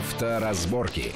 Авторазборки. 0.00 1.12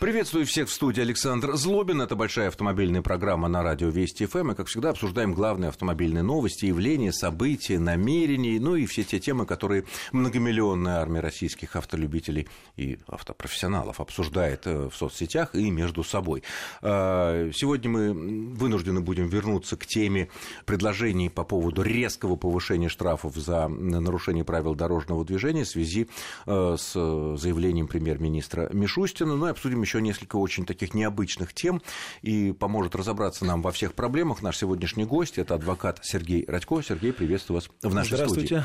Приветствую 0.00 0.44
всех 0.44 0.68
в 0.68 0.72
студии 0.72 1.00
Александр 1.00 1.54
Злобин. 1.54 2.02
Это 2.02 2.16
большая 2.16 2.48
автомобильная 2.48 3.00
программа 3.00 3.46
на 3.46 3.62
радио 3.62 3.88
Вести 3.88 4.26
ФМ. 4.26 4.50
И, 4.50 4.54
как 4.56 4.66
всегда, 4.66 4.90
обсуждаем 4.90 5.34
главные 5.34 5.68
автомобильные 5.68 6.22
новости, 6.22 6.66
явления, 6.66 7.12
события, 7.12 7.78
намерения, 7.78 8.58
ну 8.60 8.74
и 8.74 8.86
все 8.86 9.04
те 9.04 9.20
темы, 9.20 9.46
которые 9.46 9.84
многомиллионная 10.10 10.96
армия 10.96 11.20
российских 11.20 11.76
автолюбителей 11.76 12.48
и 12.76 12.98
автопрофессионалов 13.06 14.00
обсуждает 14.00 14.66
э, 14.66 14.88
в 14.88 14.96
соцсетях 14.96 15.54
и 15.54 15.70
между 15.70 16.02
собой. 16.02 16.42
А, 16.82 17.50
сегодня 17.54 17.88
мы 17.88 18.12
вынуждены 18.54 19.00
будем 19.00 19.28
вернуться 19.28 19.76
к 19.76 19.86
теме 19.86 20.28
предложений 20.66 21.30
по 21.30 21.44
поводу 21.44 21.82
резкого 21.82 22.34
повышения 22.34 22.88
штрафов 22.88 23.36
за 23.36 23.68
нарушение 23.68 24.44
правил 24.44 24.74
дорожного 24.74 25.24
движения 25.24 25.62
в 25.62 25.68
связи 25.68 26.08
э, 26.46 26.76
с 26.78 26.92
заявлением 26.92 27.86
премьер-министра 27.86 28.68
Мишустина. 28.72 29.36
Ну 29.36 29.46
и 29.46 29.50
обсудим 29.50 29.83
еще 29.84 30.00
несколько 30.00 30.36
очень 30.36 30.66
таких 30.66 30.94
необычных 30.94 31.54
тем 31.54 31.82
и 32.22 32.52
поможет 32.52 32.94
разобраться 32.94 33.44
нам 33.44 33.62
во 33.62 33.72
всех 33.72 33.94
проблемах. 33.94 34.42
Наш 34.42 34.58
сегодняшний 34.58 35.04
гость– 35.04 35.38
это 35.38 35.54
адвокат 35.54 36.00
Сергей 36.02 36.44
Радько. 36.46 36.82
Сергей, 36.82 37.12
приветствую 37.12 37.60
вас 37.60 37.70
в 37.82 37.94
нашей 37.94 38.16
Здравствуйте. 38.16 38.46
студии. 38.46 38.64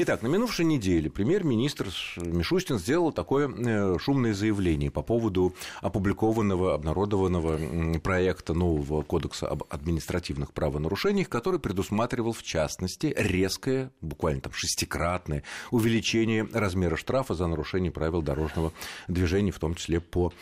Итак, 0.00 0.22
на 0.22 0.28
минувшей 0.28 0.64
неделе 0.64 1.10
премьер-министр 1.10 1.88
Мишустин 2.18 2.78
сделал 2.78 3.10
такое 3.10 3.48
э, 3.48 3.98
шумное 3.98 4.32
заявление 4.32 4.92
по 4.92 5.02
поводу 5.02 5.54
опубликованного, 5.80 6.74
обнародованного 6.74 7.98
проекта 7.98 8.54
нового 8.54 9.02
кодекса 9.02 9.48
об 9.48 9.64
административных 9.68 10.52
правонарушениях, 10.52 11.28
который 11.28 11.58
предусматривал, 11.58 12.32
в 12.32 12.44
частности, 12.44 13.12
резкое, 13.16 13.90
буквально 14.00 14.40
там 14.40 14.52
шестикратное 14.52 15.42
увеличение 15.70 16.46
размера 16.52 16.96
штрафа 16.96 17.34
за 17.34 17.46
нарушение 17.46 17.90
правил 17.90 18.22
дорожного 18.22 18.72
движения, 19.08 19.50
в 19.50 19.58
том 19.58 19.74
числе 19.74 20.00
по 20.00 20.32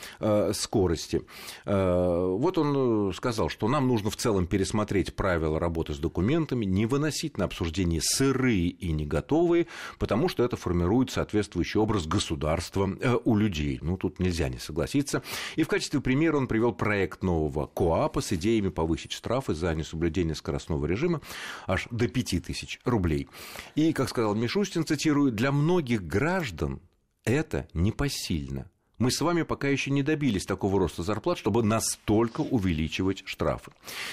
скорости. 0.52 1.22
Э, 1.64 2.36
вот 2.38 2.58
он 2.58 3.10
э, 3.10 3.12
сказал, 3.14 3.48
что 3.48 3.68
нам 3.68 3.88
нужно 3.88 4.10
в 4.10 4.16
целом 4.16 4.46
пересмотреть 4.46 5.14
правила 5.14 5.58
работы 5.58 5.94
с 5.94 5.98
документами, 5.98 6.64
не 6.64 6.86
выносить 6.86 7.38
на 7.38 7.44
обсуждение 7.44 8.00
сырые 8.02 8.68
и 8.68 8.92
не 8.92 9.06
готовые, 9.06 9.66
потому 9.98 10.28
что 10.28 10.44
это 10.44 10.56
формирует 10.56 11.10
соответствующий 11.10 11.80
образ 11.80 12.06
государства 12.06 12.90
у 13.24 13.36
людей. 13.36 13.78
Ну, 13.82 13.96
тут 13.96 14.18
нельзя 14.18 14.48
не 14.48 14.58
согласиться. 14.58 15.22
И 15.56 15.62
в 15.62 15.68
качестве 15.68 16.00
примера 16.00 16.36
он 16.36 16.46
привел 16.46 16.72
проект 16.72 17.22
нового 17.22 17.66
КОАПа 17.66 18.20
с 18.20 18.32
идеями 18.32 18.68
повысить 18.68 19.12
штрафы 19.12 19.54
за 19.54 19.74
несоблюдение 19.74 20.34
скоростного 20.34 20.86
режима 20.86 21.20
аж 21.66 21.88
до 21.90 22.08
5000 22.08 22.80
рублей. 22.84 23.28
И, 23.74 23.92
как 23.92 24.08
сказал 24.08 24.34
Мишустин, 24.34 24.86
цитирую, 24.86 25.32
«для 25.32 25.52
многих 25.52 26.06
граждан 26.06 26.80
это 27.24 27.68
непосильно 27.74 28.70
мы 28.98 29.10
с 29.10 29.20
вами 29.20 29.42
пока 29.42 29.68
еще 29.68 29.90
не 29.90 30.02
добились 30.02 30.46
такого 30.46 30.78
роста 30.78 31.02
зарплат, 31.02 31.38
чтобы 31.38 31.62
настолько 31.62 32.40
увеличивать 32.40 33.22
штрафы. 33.26 33.72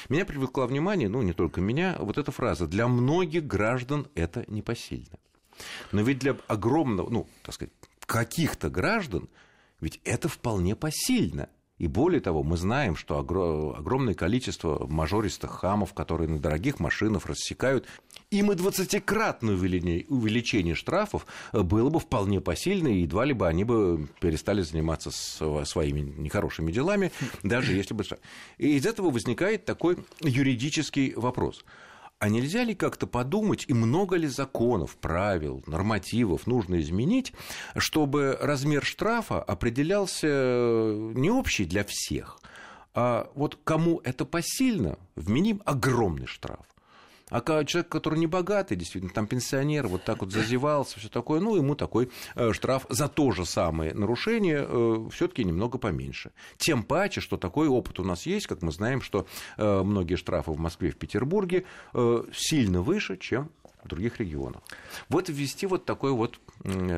Меня 0.09 0.26
привлекла 0.26 0.67
внимание, 0.67 1.09
ну, 1.09 1.22
не 1.22 1.34
только 1.34 1.62
меня, 1.62 1.95
вот 2.00 2.17
эта 2.17 2.31
фраза 2.31 2.67
«для 2.67 2.88
многих 2.88 3.45
граждан 3.45 4.08
это 4.16 4.45
непосильно». 4.48 5.17
Но 5.92 6.02
ведь 6.02 6.20
для 6.20 6.36
огромного, 6.48 7.09
ну, 7.09 7.28
так 7.44 7.56
сказать, 7.56 7.73
каких-то 8.06 8.70
граждан, 8.70 9.30
ведь 9.80 10.02
это 10.04 10.28
вполне 10.28 10.76
посильно– 10.76 11.50
и 11.84 11.88
более 11.88 12.22
того, 12.22 12.44
мы 12.44 12.56
знаем, 12.56 12.95
что 12.95 13.17
огромное 13.20 14.14
количество 14.14 14.86
мажористых 14.88 15.52
хамов, 15.52 15.94
которые 15.94 16.30
на 16.30 16.39
дорогих 16.39 16.80
машинах 16.80 17.26
рассекают, 17.26 17.88
им 18.34 18.52
и 18.52 18.56
двадцатикратное 18.56 19.56
увеличение 19.56 20.76
штрафов 20.76 21.26
было 21.52 21.89
бы 21.89 22.00
вполне 22.00 22.42
посильно, 22.42 22.88
и 22.88 23.02
едва 23.02 23.26
ли 23.26 23.34
бы 23.34 23.48
они 23.48 23.64
бы 23.64 24.08
перестали 24.20 24.62
заниматься 24.62 25.12
своими 25.12 26.02
нехорошими 26.02 26.72
делами, 26.72 27.11
даже 27.44 27.73
если 27.73 27.94
бы... 27.94 28.04
И 28.58 28.78
из 28.78 28.86
этого 28.86 29.10
возникает 29.10 29.66
такой 29.66 29.98
юридический 30.21 31.14
вопрос– 31.16 31.64
а 32.23 32.30
нельзя 32.30 32.64
ли 32.64 32.73
как-то 32.73 33.05
подумать, 33.05 33.66
и 33.67 33.73
много 33.73 34.16
ли 34.16 34.27
законов, 34.27 34.95
правил, 34.95 35.61
нормативов 35.67 36.48
нужно 36.48 36.80
изменить, 36.80 37.33
чтобы 37.76 38.38
размер 38.39 38.86
штрафа 38.86 39.44
определялся 39.44 40.27
не 41.15 41.30
общий 41.30 41.65
для 41.65 41.83
всех, 41.83 42.39
а 42.94 43.30
вот 43.36 43.60
кому 43.65 44.00
это 44.05 44.23
посильно, 44.23 44.98
вменим 45.17 45.61
огромный 45.65 46.27
штраф. 46.27 46.65
А 47.33 47.66
человек, 47.66 47.89
который 47.89 48.20
не 48.20 48.27
богатый, 48.27 48.76
действительно, 48.76 49.11
там 49.11 49.26
пенсионер, 49.26 49.88
вот 49.88 50.04
так 50.04 50.21
вот 50.21 50.32
зазевался, 50.32 50.99
все 50.99 51.10
такое, 51.10 51.39
ну, 51.39 51.55
ему 51.55 51.76
такой 51.76 52.11
э, 52.36 52.54
штраф 52.54 52.86
за 52.89 53.10
то 53.10 53.32
же 53.32 53.45
самое 53.45 53.94
нарушение 53.94 54.66
э, 54.67 55.10
все-таки 55.11 55.44
немного 55.44 55.80
поменьше. 55.80 56.32
Тем 56.58 56.83
паче, 56.83 57.21
что 57.21 57.38
такой 57.38 57.67
опыт 57.67 57.99
у 57.99 58.04
нас 58.04 58.27
есть, 58.27 58.45
как 58.45 58.61
мы 58.61 58.71
знаем, 58.71 59.02
что 59.02 59.26
э, 59.58 59.83
многие 59.83 60.16
штрафы 60.16 60.52
в 60.52 60.60
Москве, 60.60 60.92
в 60.92 60.98
Петербурге 60.98 61.66
сильно 62.33 62.82
выше, 62.82 63.17
чем 63.17 63.50
в 63.83 63.88
других 63.88 64.20
регионах. 64.20 64.61
Вот 65.10 65.30
ввести 65.30 65.66
вот 65.66 65.86
такой 65.86 66.11
вот 66.11 66.39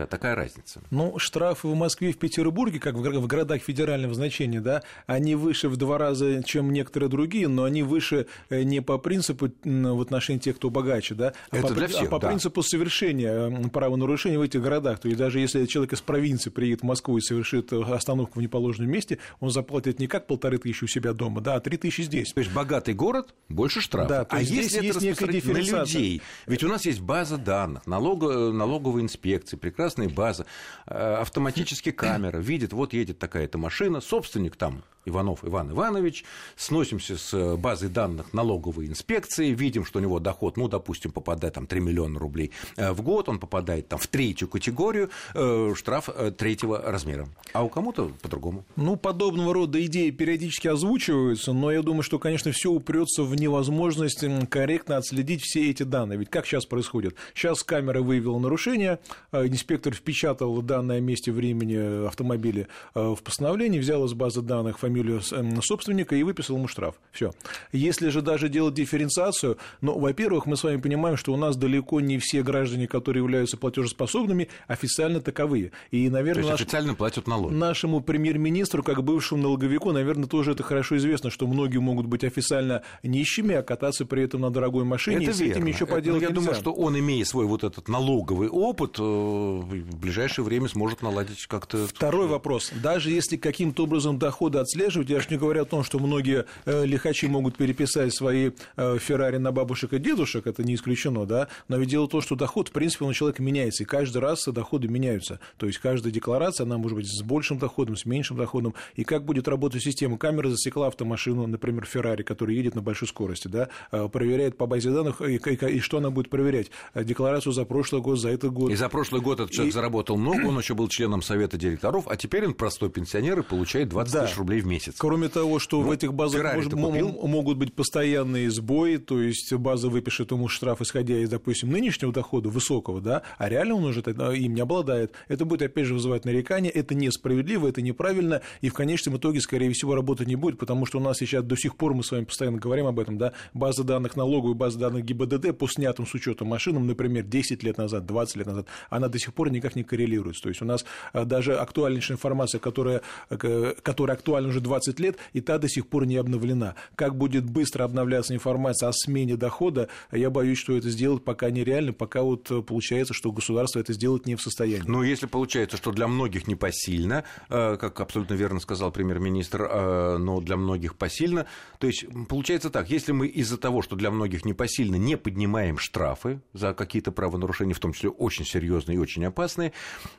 такая 0.09 0.35
разница. 0.35 0.81
Ну, 0.91 1.17
штрафы 1.17 1.67
в 1.67 1.75
Москве 1.75 2.09
и 2.09 2.13
в 2.13 2.17
Петербурге, 2.17 2.79
как 2.79 2.95
в 2.95 3.27
городах 3.27 3.61
федерального 3.61 4.13
значения, 4.13 4.61
да, 4.61 4.83
они 5.07 5.35
выше 5.35 5.69
в 5.69 5.77
два 5.77 5.97
раза, 5.97 6.43
чем 6.43 6.71
некоторые 6.71 7.09
другие, 7.09 7.47
но 7.47 7.63
они 7.63 7.83
выше 7.83 8.27
э, 8.49 8.63
не 8.63 8.81
по 8.81 8.97
принципу 8.97 9.49
в 9.63 10.01
отношении 10.01 10.39
тех, 10.39 10.57
кто 10.57 10.69
богаче, 10.69 11.15
да, 11.15 11.33
а 11.49 11.57
Это 11.57 11.67
по, 11.67 11.73
для 11.73 11.87
всех, 11.87 12.07
а 12.07 12.11
по 12.11 12.19
да. 12.19 12.27
принципу 12.27 12.61
совершения 12.61 13.69
правонарушения 13.69 14.37
в 14.37 14.41
этих 14.41 14.61
городах. 14.61 14.99
То 14.99 15.07
есть 15.07 15.17
даже 15.17 15.39
если 15.39 15.65
человек 15.65 15.93
из 15.93 16.01
провинции 16.01 16.49
приедет 16.49 16.81
в 16.81 16.83
Москву 16.83 17.17
и 17.17 17.21
совершит 17.21 17.73
э, 17.73 17.81
остановку 17.81 18.39
в 18.39 18.41
неположенном 18.41 18.91
месте, 18.91 19.17
он 19.39 19.49
заплатит 19.49 19.99
не 19.99 20.07
как 20.07 20.27
полторы 20.27 20.57
тысячи 20.57 20.83
у 20.83 20.87
себя 20.87 21.13
дома, 21.13 21.41
да, 21.41 21.55
а 21.55 21.59
три 21.59 21.77
тысячи 21.77 22.01
здесь. 22.01 22.33
То 22.33 22.39
есть 22.39 22.53
богатый 22.53 22.93
город 22.93 23.33
больше 23.49 23.81
штрафов. 23.81 24.09
Да, 24.09 24.27
а 24.29 24.41
если 24.41 24.85
есть 24.85 25.01
некая 25.01 25.25
на 25.27 25.81
людей, 25.81 26.21
ведь 26.45 26.63
у 26.63 26.67
нас 26.67 26.74
есть 26.83 26.99
база 26.99 27.37
данных, 27.37 27.85
налога, 27.87 28.51
налоговая 28.51 29.03
инспекция, 29.03 29.57
прекрасная 29.57 30.09
база, 30.09 30.45
э, 30.87 31.15
автоматически 31.21 31.91
камера, 31.91 32.39
видит, 32.39 32.73
вот 32.73 32.93
едет 32.93 33.19
такая-то 33.19 33.57
машина, 33.57 34.01
собственник 34.01 34.55
там 34.55 34.83
Иванов 35.05 35.45
Иван 35.45 35.71
Иванович, 35.71 36.25
сносимся 36.55 37.17
с 37.17 37.33
э, 37.33 37.55
базой 37.55 37.89
данных 37.89 38.33
налоговой 38.33 38.87
инспекции, 38.87 39.51
видим, 39.51 39.85
что 39.85 39.99
у 39.99 40.01
него 40.01 40.19
доход, 40.19 40.57
ну, 40.57 40.67
допустим, 40.67 41.11
попадает 41.11 41.53
там 41.53 41.67
3 41.67 41.79
миллиона 41.79 42.19
рублей 42.19 42.51
э, 42.75 42.91
в 42.91 43.01
год, 43.01 43.29
он 43.29 43.39
попадает 43.39 43.87
там 43.87 43.99
в 43.99 44.07
третью 44.07 44.47
категорию, 44.47 45.09
э, 45.33 45.73
штраф 45.75 46.09
третьего 46.37 46.81
размера. 46.81 47.27
А 47.53 47.63
у 47.63 47.69
кому-то 47.69 48.11
по-другому. 48.21 48.65
Ну, 48.75 48.95
подобного 48.95 49.53
рода 49.53 49.83
идеи 49.85 50.09
периодически 50.09 50.67
озвучиваются, 50.67 51.53
но 51.53 51.71
я 51.71 51.81
думаю, 51.81 52.01
что, 52.01 52.19
конечно, 52.19 52.51
все 52.51 52.71
упрется 52.71 53.23
в 53.23 53.35
невозможность 53.35 54.23
корректно 54.49 54.97
отследить 54.97 55.41
все 55.43 55.69
эти 55.69 55.83
данные. 55.83 56.17
Ведь 56.17 56.29
как 56.29 56.45
сейчас 56.45 56.65
происходит? 56.65 57.15
Сейчас 57.33 57.63
камера 57.63 58.01
выявила 58.01 58.39
нарушение, 58.39 58.99
инспектор 59.31 59.93
впечатал 59.93 60.61
данное 60.61 60.99
месте 60.99 61.31
времени 61.31 62.07
автомобиля 62.07 62.67
в 62.93 63.17
постановление, 63.23 63.79
взял 63.79 64.03
из 64.05 64.13
базы 64.13 64.41
данных 64.41 64.79
фамилию 64.79 64.94
фамилию 64.95 65.21
эм, 65.31 65.61
собственника 65.61 66.15
и 66.15 66.23
выписал 66.23 66.55
ему 66.55 66.67
штраф. 66.67 66.95
Все. 67.11 67.31
Если 67.71 68.09
же 68.09 68.21
даже 68.21 68.49
делать 68.49 68.73
дифференциацию, 68.73 69.57
ну, 69.81 69.97
во-первых, 69.97 70.45
мы 70.45 70.55
с 70.55 70.63
вами 70.63 70.77
понимаем, 70.77 71.17
что 71.17 71.33
у 71.33 71.37
нас 71.37 71.57
далеко 71.57 71.99
не 71.99 72.17
все 72.17 72.43
граждане, 72.43 72.87
которые 72.87 73.23
являются 73.23 73.57
платежеспособными, 73.57 74.47
официально 74.67 75.19
таковые. 75.19 75.71
И, 75.91 76.09
наверное, 76.09 76.33
То 76.35 76.39
есть 76.39 76.51
наш... 76.51 76.61
официально 76.61 76.95
платят 76.95 77.27
налоги. 77.27 77.53
Нашему 77.53 78.01
премьер-министру, 78.01 78.83
как 78.83 79.03
бывшему 79.03 79.43
налоговику, 79.43 79.91
наверное, 79.91 80.27
тоже 80.27 80.51
это 80.51 80.63
хорошо 80.63 80.97
известно, 80.97 81.29
что 81.29 81.47
многие 81.47 81.79
могут 81.79 82.05
быть 82.05 82.23
официально 82.23 82.81
нищими, 83.03 83.55
а 83.55 83.63
кататься 83.63 84.05
при 84.05 84.23
этом 84.23 84.41
на 84.41 84.49
дорогой 84.49 84.85
машине. 84.85 85.17
Это 85.17 85.31
и 85.31 85.33
с 85.33 85.39
верно. 85.39 85.53
этим 85.53 85.65
еще 85.67 85.85
поделать 85.85 86.21
Я 86.21 86.29
нельзя. 86.29 86.41
думаю, 86.41 86.55
что 86.55 86.71
он, 86.71 86.97
имея 86.97 87.25
свой 87.25 87.45
вот 87.45 87.63
этот 87.63 87.87
налоговый 87.87 88.49
опыт, 88.49 88.97
э, 88.99 89.03
в 89.03 89.99
ближайшее 89.99 90.45
время 90.45 90.67
сможет 90.67 91.01
наладить 91.01 91.45
как-то... 91.47 91.87
Второй 91.87 92.27
вопрос. 92.27 92.71
Даже 92.81 93.11
если 93.11 93.37
каким-то 93.37 93.83
образом 93.83 94.17
доходы 94.17 94.59
отслеживать, 94.85 95.09
я 95.09 95.19
же 95.19 95.27
не 95.29 95.37
говорю 95.37 95.63
о 95.63 95.65
том, 95.65 95.83
что 95.83 95.99
многие 95.99 96.45
э, 96.65 96.85
лихачи 96.85 97.27
могут 97.27 97.57
переписать 97.57 98.13
свои 98.13 98.51
э, 98.77 98.97
Феррари 98.99 99.37
на 99.37 99.51
бабушек 99.51 99.93
и 99.93 99.99
дедушек, 99.99 100.47
это 100.47 100.63
не 100.63 100.75
исключено, 100.75 101.25
да, 101.25 101.47
но 101.67 101.77
ведь 101.77 101.89
дело 101.89 102.05
в 102.05 102.09
том, 102.09 102.21
что 102.21 102.35
доход, 102.35 102.69
в 102.69 102.71
принципе, 102.71 103.05
у 103.05 103.13
человека 103.13 103.41
меняется, 103.41 103.83
и 103.83 103.85
каждый 103.85 104.19
раз 104.19 104.45
доходы 104.45 104.87
меняются, 104.87 105.39
то 105.57 105.65
есть 105.65 105.79
каждая 105.79 106.13
декларация, 106.13 106.65
она 106.65 106.77
может 106.77 106.97
быть 106.97 107.07
с 107.07 107.21
большим 107.21 107.57
доходом, 107.57 107.95
с 107.95 108.05
меньшим 108.05 108.37
доходом, 108.37 108.75
и 108.95 109.03
как 109.03 109.25
будет 109.25 109.47
работать 109.47 109.83
система, 109.83 110.17
камера 110.17 110.49
засекла 110.49 110.87
автомашину, 110.87 111.47
например, 111.47 111.85
Феррари, 111.85 112.23
который 112.23 112.55
едет 112.55 112.75
на 112.75 112.81
большой 112.81 113.07
скорости, 113.07 113.47
да, 113.47 113.69
э, 113.91 114.07
проверяет 114.09 114.57
по 114.57 114.67
базе 114.67 114.91
данных, 114.91 115.21
и, 115.21 115.35
и, 115.35 115.77
и 115.77 115.79
что 115.79 115.97
она 115.97 116.09
будет 116.09 116.29
проверять? 116.29 116.69
Декларацию 116.93 117.53
за 117.53 117.65
прошлый 117.65 118.01
год, 118.01 118.19
за 118.19 118.29
этот 118.29 118.51
год. 118.53 118.71
И 118.71 118.75
за 118.75 118.89
прошлый 118.89 119.21
год 119.21 119.39
этот 119.39 119.51
человек 119.51 119.73
и... 119.73 119.75
заработал 119.75 120.17
много, 120.17 120.45
он 120.45 120.57
еще 120.57 120.75
был 120.75 120.87
членом 120.87 121.21
совета 121.21 121.57
директоров, 121.57 122.05
а 122.07 122.15
теперь 122.15 122.45
он 122.45 122.53
простой 122.53 122.89
пенсионер 122.89 123.39
и 123.39 123.43
получает 123.43 123.89
20 123.89 124.13
да. 124.13 124.25
тысяч 124.25 124.37
рублей 124.37 124.61
в 124.61 124.67
месяц 124.67 124.74
месяц. 124.75 124.95
Кроме 124.97 125.29
того, 125.29 125.59
что 125.59 125.81
ну, 125.81 125.87
в 125.87 125.91
этих 125.91 126.13
базах 126.13 126.55
может, 126.55 126.73
могут 126.73 127.57
быть 127.57 127.73
постоянные 127.73 128.51
сбои, 128.51 128.97
то 128.97 129.21
есть 129.21 129.53
база 129.53 129.89
выпишет 129.89 130.31
ему 130.31 130.47
штраф, 130.47 130.81
исходя 130.81 131.17
из, 131.17 131.29
допустим, 131.29 131.71
нынешнего 131.71 132.11
дохода 132.11 132.49
высокого, 132.49 133.01
да, 133.01 133.23
а 133.37 133.49
реально 133.49 133.75
он 133.75 133.85
уже 133.85 134.01
им 134.01 134.53
не 134.53 134.61
обладает. 134.61 135.13
Это 135.27 135.45
будет, 135.45 135.61
опять 135.63 135.85
же, 135.85 135.93
вызывать 135.93 136.25
нарекания, 136.25 136.69
это 136.69 136.95
несправедливо, 136.95 137.67
это 137.67 137.81
неправильно, 137.81 138.41
и 138.61 138.69
в 138.69 138.73
конечном 138.73 139.17
итоге, 139.17 139.41
скорее 139.41 139.71
всего, 139.71 139.95
работать 139.95 140.27
не 140.27 140.35
будет, 140.35 140.59
потому 140.59 140.85
что 140.85 140.99
у 140.99 141.01
нас 141.01 141.17
сейчас 141.17 141.43
до 141.43 141.55
сих 141.55 141.75
пор, 141.75 141.93
мы 141.93 142.03
с 142.03 142.11
вами 142.11 142.25
постоянно 142.25 142.57
говорим 142.57 142.87
об 142.87 142.99
этом, 142.99 143.17
да, 143.17 143.33
база 143.53 143.83
данных 143.83 144.15
налоговой, 144.15 144.55
база 144.55 144.79
данных 144.79 145.05
ГИБДД 145.05 145.57
по 145.57 145.67
снятым 145.67 146.05
с 146.05 146.13
учетом 146.13 146.47
машинам, 146.47 146.87
например, 146.87 147.23
10 147.23 147.63
лет 147.63 147.77
назад, 147.77 148.05
20 148.05 148.35
лет 148.37 148.47
назад, 148.47 148.67
она 148.89 149.07
до 149.07 149.19
сих 149.19 149.33
пор 149.33 149.51
никак 149.51 149.75
не 149.75 149.83
коррелируется. 149.83 150.43
То 150.43 150.49
есть 150.49 150.61
у 150.61 150.65
нас 150.65 150.85
а, 151.13 151.25
даже 151.25 151.55
актуальнейшая 151.55 152.17
информация, 152.17 152.59
которая, 152.59 153.01
э, 153.29 153.73
которая 153.81 154.17
актуальна 154.17 154.49
уже 154.49 154.61
20 154.65 154.99
лет, 154.99 155.17
и 155.33 155.41
та 155.41 155.57
до 155.57 155.69
сих 155.69 155.87
пор 155.87 156.05
не 156.05 156.17
обновлена. 156.17 156.75
Как 156.95 157.15
будет 157.17 157.49
быстро 157.49 157.83
обновляться 157.85 158.33
информация 158.33 158.89
о 158.89 158.93
смене 158.93 159.37
дохода, 159.37 159.87
я 160.11 160.29
боюсь, 160.29 160.57
что 160.57 160.75
это 160.75 160.89
сделать 160.89 161.23
пока 161.23 161.49
нереально, 161.49 161.93
пока 161.93 162.21
вот 162.21 162.51
э, 162.51 162.61
получается, 162.61 163.13
что 163.13 163.31
государство 163.31 163.79
это 163.79 163.93
сделать 163.93 164.25
не 164.25 164.35
в 164.35 164.41
состоянии. 164.41 164.87
Но 164.87 165.03
если 165.03 165.27
получается, 165.27 165.77
что 165.77 165.91
для 165.91 166.07
многих 166.07 166.47
непосильно, 166.47 167.23
э, 167.49 167.77
как 167.77 167.99
абсолютно 168.01 168.33
верно 168.33 168.59
сказал 168.59 168.91
премьер-министр, 168.91 170.17
но 170.19 170.41
для 170.41 170.57
многих 170.57 170.95
посильно, 170.95 171.45
то 171.79 171.87
есть 171.87 172.05
получается 172.27 172.69
так, 172.69 172.89
если 172.89 173.11
мы 173.11 173.27
из-за 173.27 173.57
того, 173.57 173.81
что 173.81 173.95
для 173.95 174.11
многих 174.11 174.45
непосильно, 174.45 174.95
не 174.95 175.17
поднимаем 175.17 175.77
штрафы 175.77 176.41
за 176.53 176.73
какие-то 176.73 177.11
правонарушения, 177.11 177.73
в 177.73 177.79
том 177.79 177.93
числе 177.93 178.09
очень 178.09 178.45
серьезные 178.45 178.95
и 178.95 178.99
очень 178.99 179.25
опасные, 179.25 179.73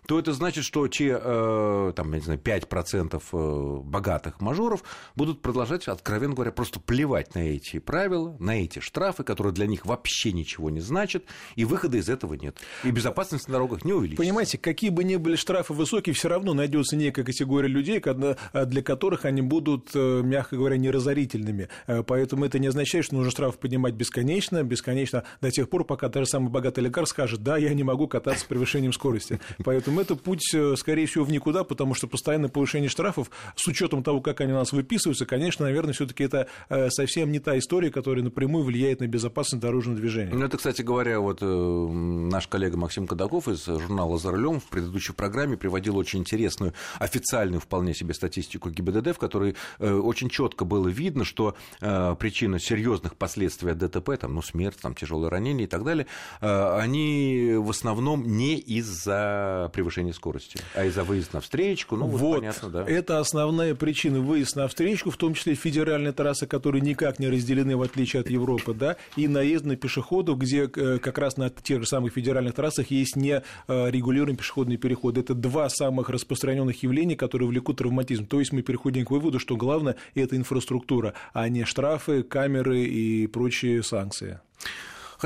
то 0.06 0.19
это 0.19 0.32
значит, 0.32 0.64
что 0.64 0.87
те, 0.88 1.19
э, 1.20 1.92
там, 1.94 2.12
я 2.12 2.19
не 2.19 2.25
знаю, 2.25 2.40
5% 2.40 3.22
э, 3.32 3.81
богатых 4.26 4.40
мажоров 4.40 4.82
будут 5.14 5.43
продолжать, 5.43 5.88
откровенно 5.88 6.34
говоря, 6.34 6.52
просто 6.52 6.81
плевать 6.81 7.34
на 7.34 7.40
эти 7.40 7.78
правила, 7.78 8.37
на 8.38 8.62
эти 8.62 8.81
штрафы, 8.81 9.25
которые 9.25 9.52
для 9.52 9.67
них 9.67 9.87
вообще 9.87 10.32
ничего 10.32 10.70
не 10.70 10.81
значат, 10.81 11.25
и 11.55 11.64
выхода 11.64 11.96
из 11.96 12.08
этого 12.08 12.34
нет. 12.34 12.58
И 12.84 12.90
безопасность 12.90 13.49
на 13.49 13.52
дорогах 13.52 13.84
не 13.84 13.93
увеличится. 13.93 14.23
Понимаете, 14.23 14.58
какие 14.58 14.90
бы 14.90 15.05
ни 15.05 15.17
были 15.17 15.37
штрафы 15.37 15.73
высокие, 15.73 16.14
все 16.14 16.28
равно 16.28 16.55
найдется 16.55 16.96
некая 16.96 17.25
категория 17.25 17.69
людей, 17.69 18.00
для 18.00 18.82
которых 18.82 19.25
они 19.25 19.43
будут, 19.43 19.90
э, 19.94 20.23
мягко 20.23 20.56
говоря, 20.56 20.76
неразорительными. 20.76 21.69
Поэтому 22.06 22.44
это 22.44 22.58
не 22.58 22.69
означает, 22.69 23.05
что 23.05 23.14
нужно 23.14 23.31
штраф 23.31 23.58
поднимать 23.58 23.94
бесконечно, 23.94 24.62
бесконечно 24.62 25.25
до 25.40 25.50
тех 25.50 25.69
пор, 25.69 25.84
пока 25.84 26.08
даже 26.08 26.26
самый 26.26 26.50
богатый 26.50 26.81
лекарь 26.81 27.06
скажет, 27.06 27.43
да, 27.43 27.56
я 27.56 27.73
не 27.75 27.84
могу 27.84 28.08
кататься 28.08 28.44
с 28.44 28.44
превышением 28.44 28.93
скорости. 28.93 29.40
Поэтому 29.64 30.00
это 30.00 30.17
путь, 30.17 30.55
э, 30.55 30.75
скорее 30.76 31.06
всего, 31.06 31.25
в 31.25 31.31
никуда, 31.31 31.64
потому 31.64 31.94
что 31.94 32.06
постоянное 32.06 32.49
повышение 32.49 32.88
штрафов, 32.88 33.31
с 33.55 33.67
учетом 33.67 34.02
того, 34.02 34.15
как 34.20 34.40
они 34.40 34.52
у 34.52 34.56
нас 34.56 34.72
выписываются, 34.72 35.26
конечно, 35.26 35.64
наверное, 35.64 35.92
все-таки 35.92 36.24
это 36.24 36.48
э, 36.68 36.90
совсем 36.90 37.32
не 37.32 37.38
та 37.38 37.58
история, 37.58 37.90
которая 37.90 38.24
напрямую 38.24 38.64
влияет 38.64 39.00
на 39.00 39.06
безопасность 39.06 39.62
дорожного 39.62 39.98
движения. 39.98 40.32
Ну, 40.34 40.44
это, 40.44 40.56
кстати 40.56 40.82
говоря, 40.82 41.20
вот 41.20 41.38
э, 41.40 41.46
наш 41.46 42.46
коллега 42.48 42.76
Максим 42.76 43.06
Кадаков 43.06 43.48
из 43.48 43.64
журнала 43.64 44.18
«За 44.18 44.30
рулем» 44.30 44.60
в 44.60 44.64
предыдущей 44.64 45.12
программе 45.12 45.56
приводил 45.56 45.96
очень 45.96 46.20
интересную, 46.20 46.72
официальную 46.98 47.60
вполне 47.60 47.94
себе 47.94 48.14
статистику 48.14 48.70
ГИБДД, 48.70 49.14
в 49.14 49.18
которой 49.18 49.56
очень 49.78 50.28
четко 50.28 50.64
было 50.64 50.88
видно, 50.88 51.24
что 51.24 51.56
причина 51.80 52.58
серьезных 52.58 53.16
последствий 53.16 53.72
от 53.72 53.78
ДТП, 53.78 54.16
там, 54.20 54.34
ну, 54.34 54.42
смерть, 54.42 54.78
там, 54.80 54.94
тяжелое 54.94 55.30
ранение 55.30 55.66
и 55.66 55.68
так 55.68 55.84
далее, 55.84 56.06
они 56.40 57.54
в 57.56 57.70
основном 57.70 58.26
не 58.26 58.56
из-за 58.58 59.70
превышения 59.72 60.12
скорости, 60.12 60.60
а 60.74 60.84
из-за 60.84 61.04
выезда 61.04 61.36
на 61.36 61.40
встречку. 61.40 61.96
Ну, 61.96 62.06
вот, 62.06 62.20
вот 62.20 62.34
понятно, 62.36 62.68
да. 62.68 62.84
Это 62.86 63.18
основная 63.18 63.74
причина 63.74 64.05
выезда 64.08 64.60
на 64.60 64.68
встречку, 64.68 65.10
в 65.10 65.16
том 65.16 65.34
числе 65.34 65.54
федеральные 65.54 66.12
трассы, 66.12 66.46
которые 66.46 66.82
никак 66.82 67.18
не 67.18 67.28
разделены, 67.28 67.76
в 67.76 67.82
отличие 67.82 68.20
от 68.20 68.30
Европы, 68.30 68.74
да, 68.74 68.96
и 69.16 69.28
наезд 69.28 69.64
на 69.64 69.76
пешеходов, 69.76 70.38
где 70.38 70.70
э, 70.74 70.98
как 70.98 71.18
раз 71.18 71.36
на 71.36 71.50
тех 71.50 71.80
же 71.80 71.86
самых 71.86 72.14
федеральных 72.14 72.54
трассах 72.54 72.90
есть 72.90 73.16
не 73.16 73.42
э, 73.68 73.90
регулируемый 73.90 74.36
пешеходный 74.36 74.76
переход. 74.76 75.18
Это 75.18 75.34
два 75.34 75.68
самых 75.68 76.10
распространенных 76.10 76.82
явления, 76.82 77.16
которые 77.16 77.48
влекут 77.48 77.78
травматизм. 77.78 78.26
То 78.26 78.40
есть 78.40 78.52
мы 78.52 78.62
переходим 78.62 79.04
к 79.04 79.10
выводу, 79.10 79.38
что 79.38 79.56
главное– 79.56 79.96
это 80.14 80.36
инфраструктура, 80.36 81.14
а 81.32 81.48
не 81.48 81.64
штрафы, 81.64 82.22
камеры 82.22 82.84
и 82.84 83.26
прочие 83.26 83.82
санкции. 83.82 84.40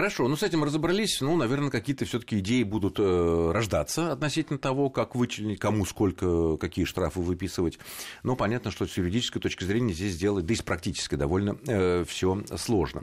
Хорошо, 0.00 0.28
ну 0.28 0.36
с 0.36 0.42
этим 0.42 0.64
разобрались. 0.64 1.20
Ну, 1.20 1.36
наверное, 1.36 1.68
какие-то 1.68 2.06
все-таки 2.06 2.38
идеи 2.38 2.62
будут 2.62 2.98
э, 2.98 3.50
рождаться 3.52 4.12
относительно 4.12 4.58
того, 4.58 4.88
как 4.88 5.14
вычленить, 5.14 5.58
кому 5.58 5.84
сколько, 5.84 6.56
какие 6.56 6.86
штрафы 6.86 7.20
выписывать. 7.20 7.78
Но 8.22 8.34
понятно, 8.34 8.70
что 8.70 8.86
с 8.86 8.96
юридической 8.96 9.40
точки 9.40 9.64
зрения 9.64 9.92
здесь 9.92 10.14
сделать, 10.14 10.46
да 10.46 10.54
и 10.54 10.56
с 10.56 10.62
практической 10.62 11.16
довольно 11.16 11.58
э, 11.66 12.06
все 12.08 12.42
сложно. 12.56 13.02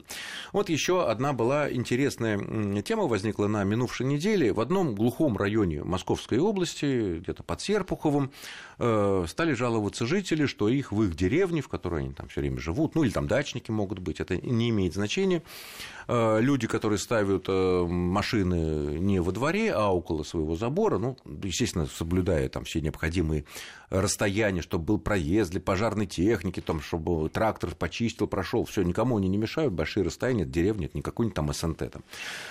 Вот 0.52 0.70
еще 0.70 1.08
одна 1.08 1.32
была 1.32 1.72
интересная 1.72 2.82
тема 2.82 3.04
возникла 3.04 3.46
на 3.46 3.62
минувшей 3.62 4.04
неделе. 4.04 4.52
В 4.52 4.58
одном 4.58 4.96
глухом 4.96 5.36
районе 5.36 5.84
Московской 5.84 6.40
области, 6.40 7.20
где-то 7.20 7.44
под 7.44 7.60
Серпуховым, 7.60 8.32
э, 8.80 9.24
стали 9.28 9.52
жаловаться 9.52 10.04
жители, 10.04 10.46
что 10.46 10.68
их 10.68 10.90
в 10.90 11.00
их 11.04 11.14
деревне, 11.14 11.62
в 11.62 11.68
которой 11.68 12.02
они 12.02 12.12
там 12.12 12.26
все 12.26 12.40
время 12.40 12.58
живут, 12.58 12.96
ну 12.96 13.04
или 13.04 13.12
там 13.12 13.28
дачники 13.28 13.70
могут 13.70 14.00
быть, 14.00 14.18
это 14.18 14.36
не 14.36 14.70
имеет 14.70 14.94
значения, 14.94 15.44
Э, 16.08 16.38
люди, 16.40 16.66
которые 16.66 16.87
ставят 16.96 17.44
э, 17.48 17.86
машины 17.86 18.98
не 18.98 19.20
во 19.20 19.32
дворе, 19.32 19.72
а 19.74 19.88
около 19.88 20.22
своего 20.22 20.56
забора, 20.56 20.98
ну, 20.98 21.16
естественно, 21.42 21.86
соблюдая 21.86 22.48
там 22.48 22.64
все 22.64 22.80
необходимые 22.80 23.44
расстояния, 23.90 24.62
чтобы 24.62 24.84
был 24.84 24.98
проезд 24.98 25.50
для 25.50 25.60
пожарной 25.60 26.06
техники, 26.06 26.60
там, 26.60 26.80
чтобы 26.80 27.28
трактор 27.28 27.74
почистил, 27.74 28.26
прошел, 28.26 28.64
все, 28.64 28.82
никому 28.82 29.18
они 29.18 29.28
не 29.28 29.36
мешают, 29.36 29.72
большие 29.72 30.04
расстояния, 30.04 30.42
это 30.42 30.52
деревня, 30.52 30.86
это 30.86 30.96
не 30.96 31.02
какой-нибудь 31.02 31.36
там 31.36 31.52
СНТ, 31.52 31.90
там, 31.90 32.04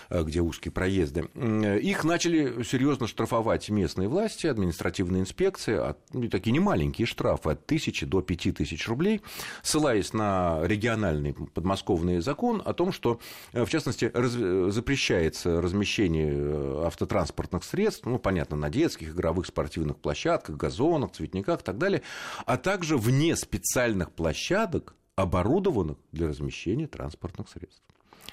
э, 0.09 0.23
где 0.23 0.41
узкие 0.41 0.71
проезды. 0.71 1.21
Их 1.35 2.03
начали 2.03 2.63
серьезно 2.63 3.07
штрафовать 3.07 3.69
местные 3.69 4.07
власти, 4.07 4.47
административные 4.47 5.21
инспекции, 5.21 5.95
ну, 6.13 6.29
такие 6.29 6.51
немаленькие 6.51 7.05
штрафы, 7.05 7.51
от 7.51 7.65
тысячи 7.65 8.05
до 8.05 8.21
пяти 8.21 8.51
тысяч 8.51 8.87
рублей, 8.87 9.21
ссылаясь 9.61 10.13
на 10.13 10.61
региональный 10.63 11.33
подмосковный 11.33 12.19
закон 12.19 12.61
о 12.63 12.73
том, 12.73 12.91
что 12.91 13.19
Э, 13.53 13.65
в 13.65 13.69
частности, 13.69 14.11
раз... 14.13 14.35
Э, 14.35 14.69
запрещается 14.69 15.61
размещение 15.61 16.33
э, 16.33 16.83
автотранспортных 16.85 17.63
средств, 17.63 18.05
ну, 18.05 18.19
понятно, 18.19 18.57
на 18.57 18.69
детских, 18.69 19.09
игровых, 19.09 19.47
спортивных 19.47 19.97
площадках, 19.97 20.57
газонах, 20.57 21.11
цветниках 21.27 21.61
и 21.61 21.63
так 21.63 21.77
далее, 21.77 22.01
а 22.45 22.57
также 22.57 22.97
вне 22.97 23.35
специальных 23.35 24.11
площадок, 24.11 24.95
оборудованных 25.15 25.97
для 26.11 26.27
размещения 26.27 26.87
транспортных 26.87 27.49
средств. 27.49 27.81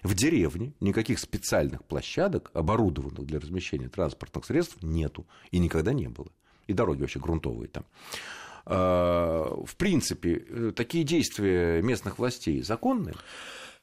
В 0.02 0.14
деревне 0.14 0.74
никаких 0.80 1.18
специальных 1.18 1.82
площадок, 1.84 2.50
оборудованных 2.52 3.24
для 3.24 3.40
размещения 3.40 3.88
транспортных 3.88 4.44
средств, 4.44 4.76
нету 4.82 5.26
и 5.50 5.58
никогда 5.58 5.94
не 5.94 6.08
было. 6.08 6.28
И 6.66 6.74
дороги 6.74 7.00
вообще 7.00 7.20
грунтовые 7.20 7.68
там. 7.68 7.84
А, 8.66 9.64
в 9.64 9.76
принципе, 9.76 10.72
такие 10.72 11.04
действия 11.04 11.80
местных 11.82 12.18
властей 12.18 12.62
законны? 12.62 13.14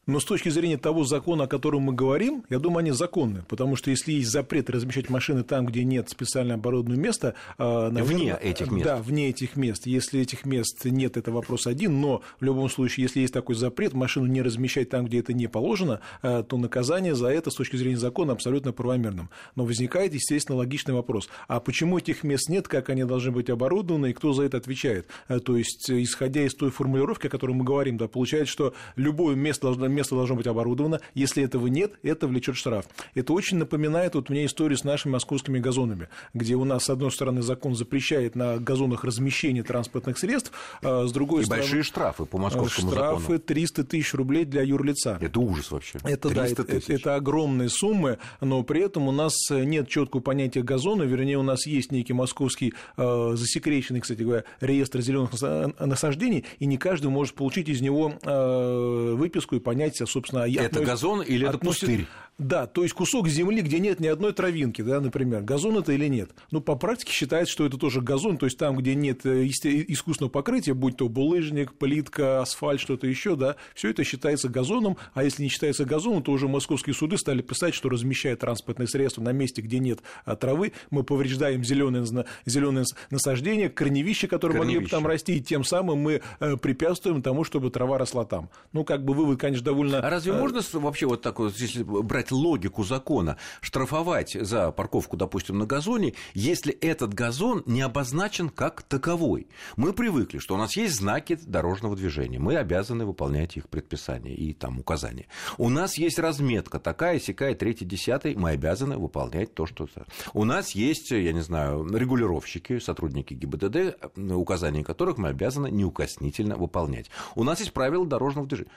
Но 0.08 0.20
с 0.20 0.26
точки 0.26 0.50
зрения 0.50 0.78
того 0.78 1.04
закона, 1.04 1.44
о 1.44 1.48
котором 1.48 1.84
мы 1.84 1.94
говорим, 1.94 2.44
я 2.50 2.58
думаю, 2.58 2.80
они 2.80 2.92
законны. 2.92 3.44
Потому 3.48 3.76
что 3.76 3.92
если 3.92 4.14
есть 4.14 4.32
запрет 4.32 4.70
размещать 4.70 5.10
машины 5.10 5.44
там, 5.44 5.68
где 5.68 5.84
нет 5.84 6.10
специально 6.10 6.56
оборудованного 6.56 7.00
места... 7.00 7.36
А, 7.60 7.92
наверное, 7.92 8.04
вне 8.04 8.38
этих 8.42 8.72
мест. 8.72 8.86
Да, 8.86 8.98
вне 8.98 9.30
этих 9.30 9.56
мест. 9.56 9.86
Если 9.86 10.20
этих 10.20 10.46
мест 10.46 10.86
нет, 10.86 11.18
это 11.18 11.32
вопрос 11.32 11.68
один. 11.68 12.02
Но 12.02 12.24
в 12.40 12.44
любом 12.44 12.70
случае, 12.70 13.04
если 13.04 13.20
есть 13.20 13.34
такой 13.34 13.56
запрет, 13.56 13.94
машину 13.94 14.26
не 14.26 14.42
размещать 14.42 14.90
там, 14.90 15.06
где 15.06 15.20
это 15.20 15.34
не 15.34 15.48
положено, 15.48 16.02
а, 16.24 16.42
то 16.42 16.58
наказание 16.58 17.14
за 17.14 17.28
это 17.28 17.52
с 17.52 17.56
точки 17.56 17.76
зрения 17.76 17.98
закона 17.98 18.34
абсолютно 18.34 18.72
правомерным. 18.72 19.30
Но 19.56 19.66
возникает, 19.66 20.16
естественно, 20.16 20.58
логичный 20.58 20.96
вопрос. 20.96 21.30
А 21.48 21.60
почему 21.60 22.00
этих 22.00 22.24
мест 22.24 22.50
нет, 22.50 22.68
как 22.68 22.90
они 22.90 23.04
должны 23.04 23.32
быть 23.32 23.52
оборудованы, 23.52 24.10
и 24.10 24.14
кто 24.14 24.34
за 24.34 24.44
это 24.44 24.58
отвечает? 24.58 25.06
А, 25.28 25.40
то 25.40 25.56
есть, 25.56 25.92
исходя 25.92 26.44
из 26.44 26.56
той 26.56 26.72
формулировки, 26.72 27.28
о 27.28 27.30
которой 27.30 27.52
мы 27.52 27.64
говорим, 27.64 27.98
да, 27.98 28.08
получается, 28.08 28.52
что 28.52 28.74
любое 28.96 29.36
место 29.36 29.68
должно 29.68 29.91
место 29.92 30.16
должно 30.16 30.36
быть 30.36 30.48
оборудовано. 30.48 31.00
Если 31.14 31.44
этого 31.44 31.68
нет, 31.68 31.94
это 32.04 32.28
влечет 32.28 32.56
штраф. 32.56 32.86
Это 33.16 33.34
очень 33.34 33.58
напоминает 33.58 34.16
вот 34.16 34.30
мне 34.30 34.46
историю 34.46 34.78
с 34.78 34.84
нашими 34.84 35.14
московскими 35.14 35.60
газонами, 35.60 36.10
где 36.34 36.56
у 36.56 36.64
нас, 36.64 36.86
с 36.86 36.90
одной 36.90 37.12
стороны, 37.12 37.42
закон 37.42 37.76
запрещает 37.76 38.36
на 38.36 38.58
газонах 38.58 39.04
размещение 39.04 39.64
транспортных 39.64 40.18
средств, 40.18 40.52
а 40.82 41.06
с 41.06 41.12
другой 41.12 41.42
И 41.42 41.46
стороны... 41.46 41.64
большие 41.64 41.84
штрафы 41.84 42.26
по 42.26 42.38
московскому 42.38 42.92
штрафы 42.92 43.08
закону. 43.08 43.24
Штрафы 43.24 43.40
300 43.40 43.84
тысяч 43.84 44.14
рублей 44.14 44.46
для 44.46 44.62
юрлица. 44.62 45.18
Это 45.22 45.40
ужас 45.40 45.72
вообще. 45.72 46.00
Это, 46.04 46.30
да, 46.30 46.48
это, 46.48 46.64
это 46.88 47.16
огромные 47.16 47.70
суммы, 47.70 48.18
но 48.40 48.64
при 48.64 48.82
этом 48.82 49.08
у 49.08 49.12
нас 49.12 49.34
нет 49.50 49.88
четкого 49.90 50.22
понятия 50.22 50.62
газона, 50.62 51.04
вернее, 51.04 51.38
у 51.38 51.44
нас 51.44 51.66
есть 51.66 51.92
некий 51.92 52.14
московский 52.14 52.74
э, 52.98 53.32
засекреченный, 53.36 54.02
кстати 54.02 54.22
говоря, 54.22 54.44
реестр 54.60 55.02
зеленых 55.02 55.32
насаждений, 55.80 56.46
и 56.60 56.66
не 56.66 56.78
каждый 56.78 57.08
может 57.08 57.36
получить 57.36 57.70
из 57.70 57.82
него 57.82 58.14
э, 58.22 59.16
выписку 59.18 59.56
и 59.56 59.60
понять 59.60 59.81
понять, 59.82 60.10
собственно... 60.10 60.40
Это 60.50 60.66
относит, 60.66 60.86
газон 60.86 61.22
или 61.22 61.48
это 61.48 61.58
пустырь? 61.58 62.08
Да, 62.42 62.66
то 62.66 62.82
есть 62.82 62.96
кусок 62.96 63.28
земли, 63.28 63.62
где 63.62 63.78
нет 63.78 64.00
ни 64.00 64.08
одной 64.08 64.34
травинки, 64.34 64.82
да, 64.82 65.00
например, 65.00 65.44
газон 65.44 65.78
это 65.78 65.92
или 65.92 66.08
нет. 66.08 66.32
Ну, 66.50 66.60
по 66.60 66.76
практике 66.76 67.14
считается, 67.14 67.54
что 67.54 67.68
это 67.68 67.78
тоже 67.78 68.02
газон, 68.02 68.40
то 68.40 68.48
есть 68.48 68.58
там, 68.58 68.76
где 68.78 68.96
нет 68.96 69.28
э, 69.28 69.46
искусственного 69.46 70.32
покрытия, 70.32 70.74
будь 70.74 70.98
то 70.98 71.08
булыжник, 71.08 71.74
плитка, 71.74 72.42
асфальт, 72.42 72.82
что-то 72.82 73.06
еще, 73.06 73.36
да, 73.36 73.58
все 73.76 73.92
это 73.92 74.04
считается 74.04 74.50
газоном, 74.50 74.98
а 75.14 75.24
если 75.24 75.44
не 75.44 75.50
считается 75.50 75.86
газоном, 75.86 76.24
то 76.24 76.32
уже 76.32 76.48
московские 76.48 76.96
суды 76.96 77.20
стали 77.20 77.44
писать, 77.44 77.76
что 77.76 77.90
размещая 77.90 78.36
транспортные 78.36 78.88
средства 78.88 79.22
на 79.22 79.34
месте, 79.34 79.62
где 79.62 79.78
нет 79.78 80.00
а, 80.26 80.36
травы, 80.36 80.72
мы 80.90 81.04
повреждаем 81.04 81.64
зеленые, 81.64 82.04
зеленые 82.48 82.86
насаждения, 83.12 83.70
корневища, 83.70 84.28
которые 84.28 84.58
корневища. 84.58 84.80
могли 84.80 84.86
бы 84.88 84.90
там 84.90 85.06
расти, 85.06 85.38
и 85.38 85.42
тем 85.42 85.64
самым 85.64 86.00
мы 86.00 86.22
э, 86.40 86.58
препятствуем 86.58 87.22
тому, 87.22 87.44
чтобы 87.44 87.70
трава 87.70 88.00
росла 88.00 88.26
там. 88.26 88.50
Ну, 88.74 88.84
как 88.84 89.06
бы 89.06 89.14
вывод, 89.14 89.40
конечно, 89.40 89.64
довольно... 89.64 90.00
А 90.00 90.10
разве 90.10 90.34
э, 90.34 90.40
можно 90.40 90.62
вообще 90.74 91.06
вот 91.06 91.22
такой, 91.22 91.52
если 91.56 91.84
брать 91.84 92.31
логику 92.32 92.84
закона, 92.84 93.38
штрафовать 93.62 94.34
за 94.34 94.72
парковку, 94.72 95.18
допустим, 95.18 95.58
на 95.58 95.66
газоне, 95.66 96.14
если 96.34 96.74
этот 96.74 97.14
газон 97.14 97.64
не 97.66 97.82
обозначен 97.82 98.50
как 98.50 98.84
таковой? 98.84 99.48
Мы 99.76 99.94
привыкли, 99.94 100.38
что 100.40 100.56
у 100.56 100.58
нас 100.58 100.76
есть 100.76 100.96
знаки 100.96 101.40
дорожного 101.42 101.96
движения, 101.96 102.40
мы 102.40 102.56
обязаны 102.58 103.06
выполнять 103.06 103.58
их 103.58 103.70
предписания 103.70 104.34
и 104.34 104.54
там 104.54 104.80
указания. 104.80 105.28
У 105.58 105.70
нас 105.70 105.98
есть 105.98 106.20
разметка 106.20 106.80
такая, 106.80 107.20
сякая, 107.20 107.56
третий, 107.56 107.86
десятый, 107.86 108.36
мы 108.36 108.52
обязаны 108.52 108.98
выполнять 108.98 109.54
то, 109.54 109.66
что... 109.66 109.88
У 110.34 110.44
нас 110.46 110.72
есть, 110.72 111.12
я 111.12 111.34
не 111.34 111.42
знаю, 111.42 111.88
регулировщики, 111.92 112.80
сотрудники 112.80 113.34
ГИБДД, 113.34 114.18
указания 114.34 114.84
которых 114.84 115.18
мы 115.18 115.30
обязаны 115.30 115.72
неукоснительно 115.72 116.58
выполнять. 116.58 117.10
У 117.36 117.44
нас 117.44 117.60
есть 117.60 117.74
правила 117.74 118.06
дорожного 118.06 118.48
движения. 118.48 118.72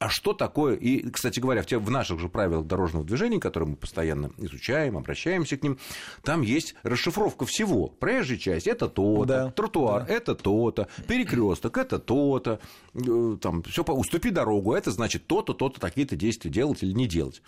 А 0.00 0.08
что 0.08 0.32
такое? 0.32 0.76
И, 0.76 1.10
кстати 1.10 1.40
говоря, 1.40 1.60
в, 1.60 1.66
те, 1.66 1.76
в 1.76 1.90
наших 1.90 2.20
же 2.20 2.30
правилах 2.30 2.66
дорожного 2.66 3.04
движения, 3.04 3.38
которые 3.38 3.68
мы 3.68 3.76
постоянно 3.76 4.32
изучаем, 4.38 4.96
обращаемся 4.96 5.58
к 5.58 5.62
ним, 5.62 5.78
там 6.22 6.40
есть 6.40 6.74
расшифровка 6.82 7.44
всего. 7.44 7.88
Проезжая 7.88 8.38
часть 8.38 8.66
это 8.66 8.88
то-то, 8.88 9.26
да, 9.26 9.50
тротуар 9.50 10.06
да. 10.06 10.14
это 10.14 10.34
то-то, 10.34 10.88
перекресток 11.06 11.76
это 11.76 11.98
то-то, 11.98 12.60
э, 12.94 13.36
там 13.42 13.62
все 13.64 13.84
по 13.84 13.92
уступи 13.92 14.30
дорогу, 14.30 14.72
это 14.72 14.90
значит 14.90 15.26
то-то, 15.26 15.52
то-то, 15.52 15.78
такие-то 15.78 16.16
действия 16.16 16.50
делать 16.50 16.82
или 16.82 16.92
не 16.92 17.06
делать. 17.06 17.42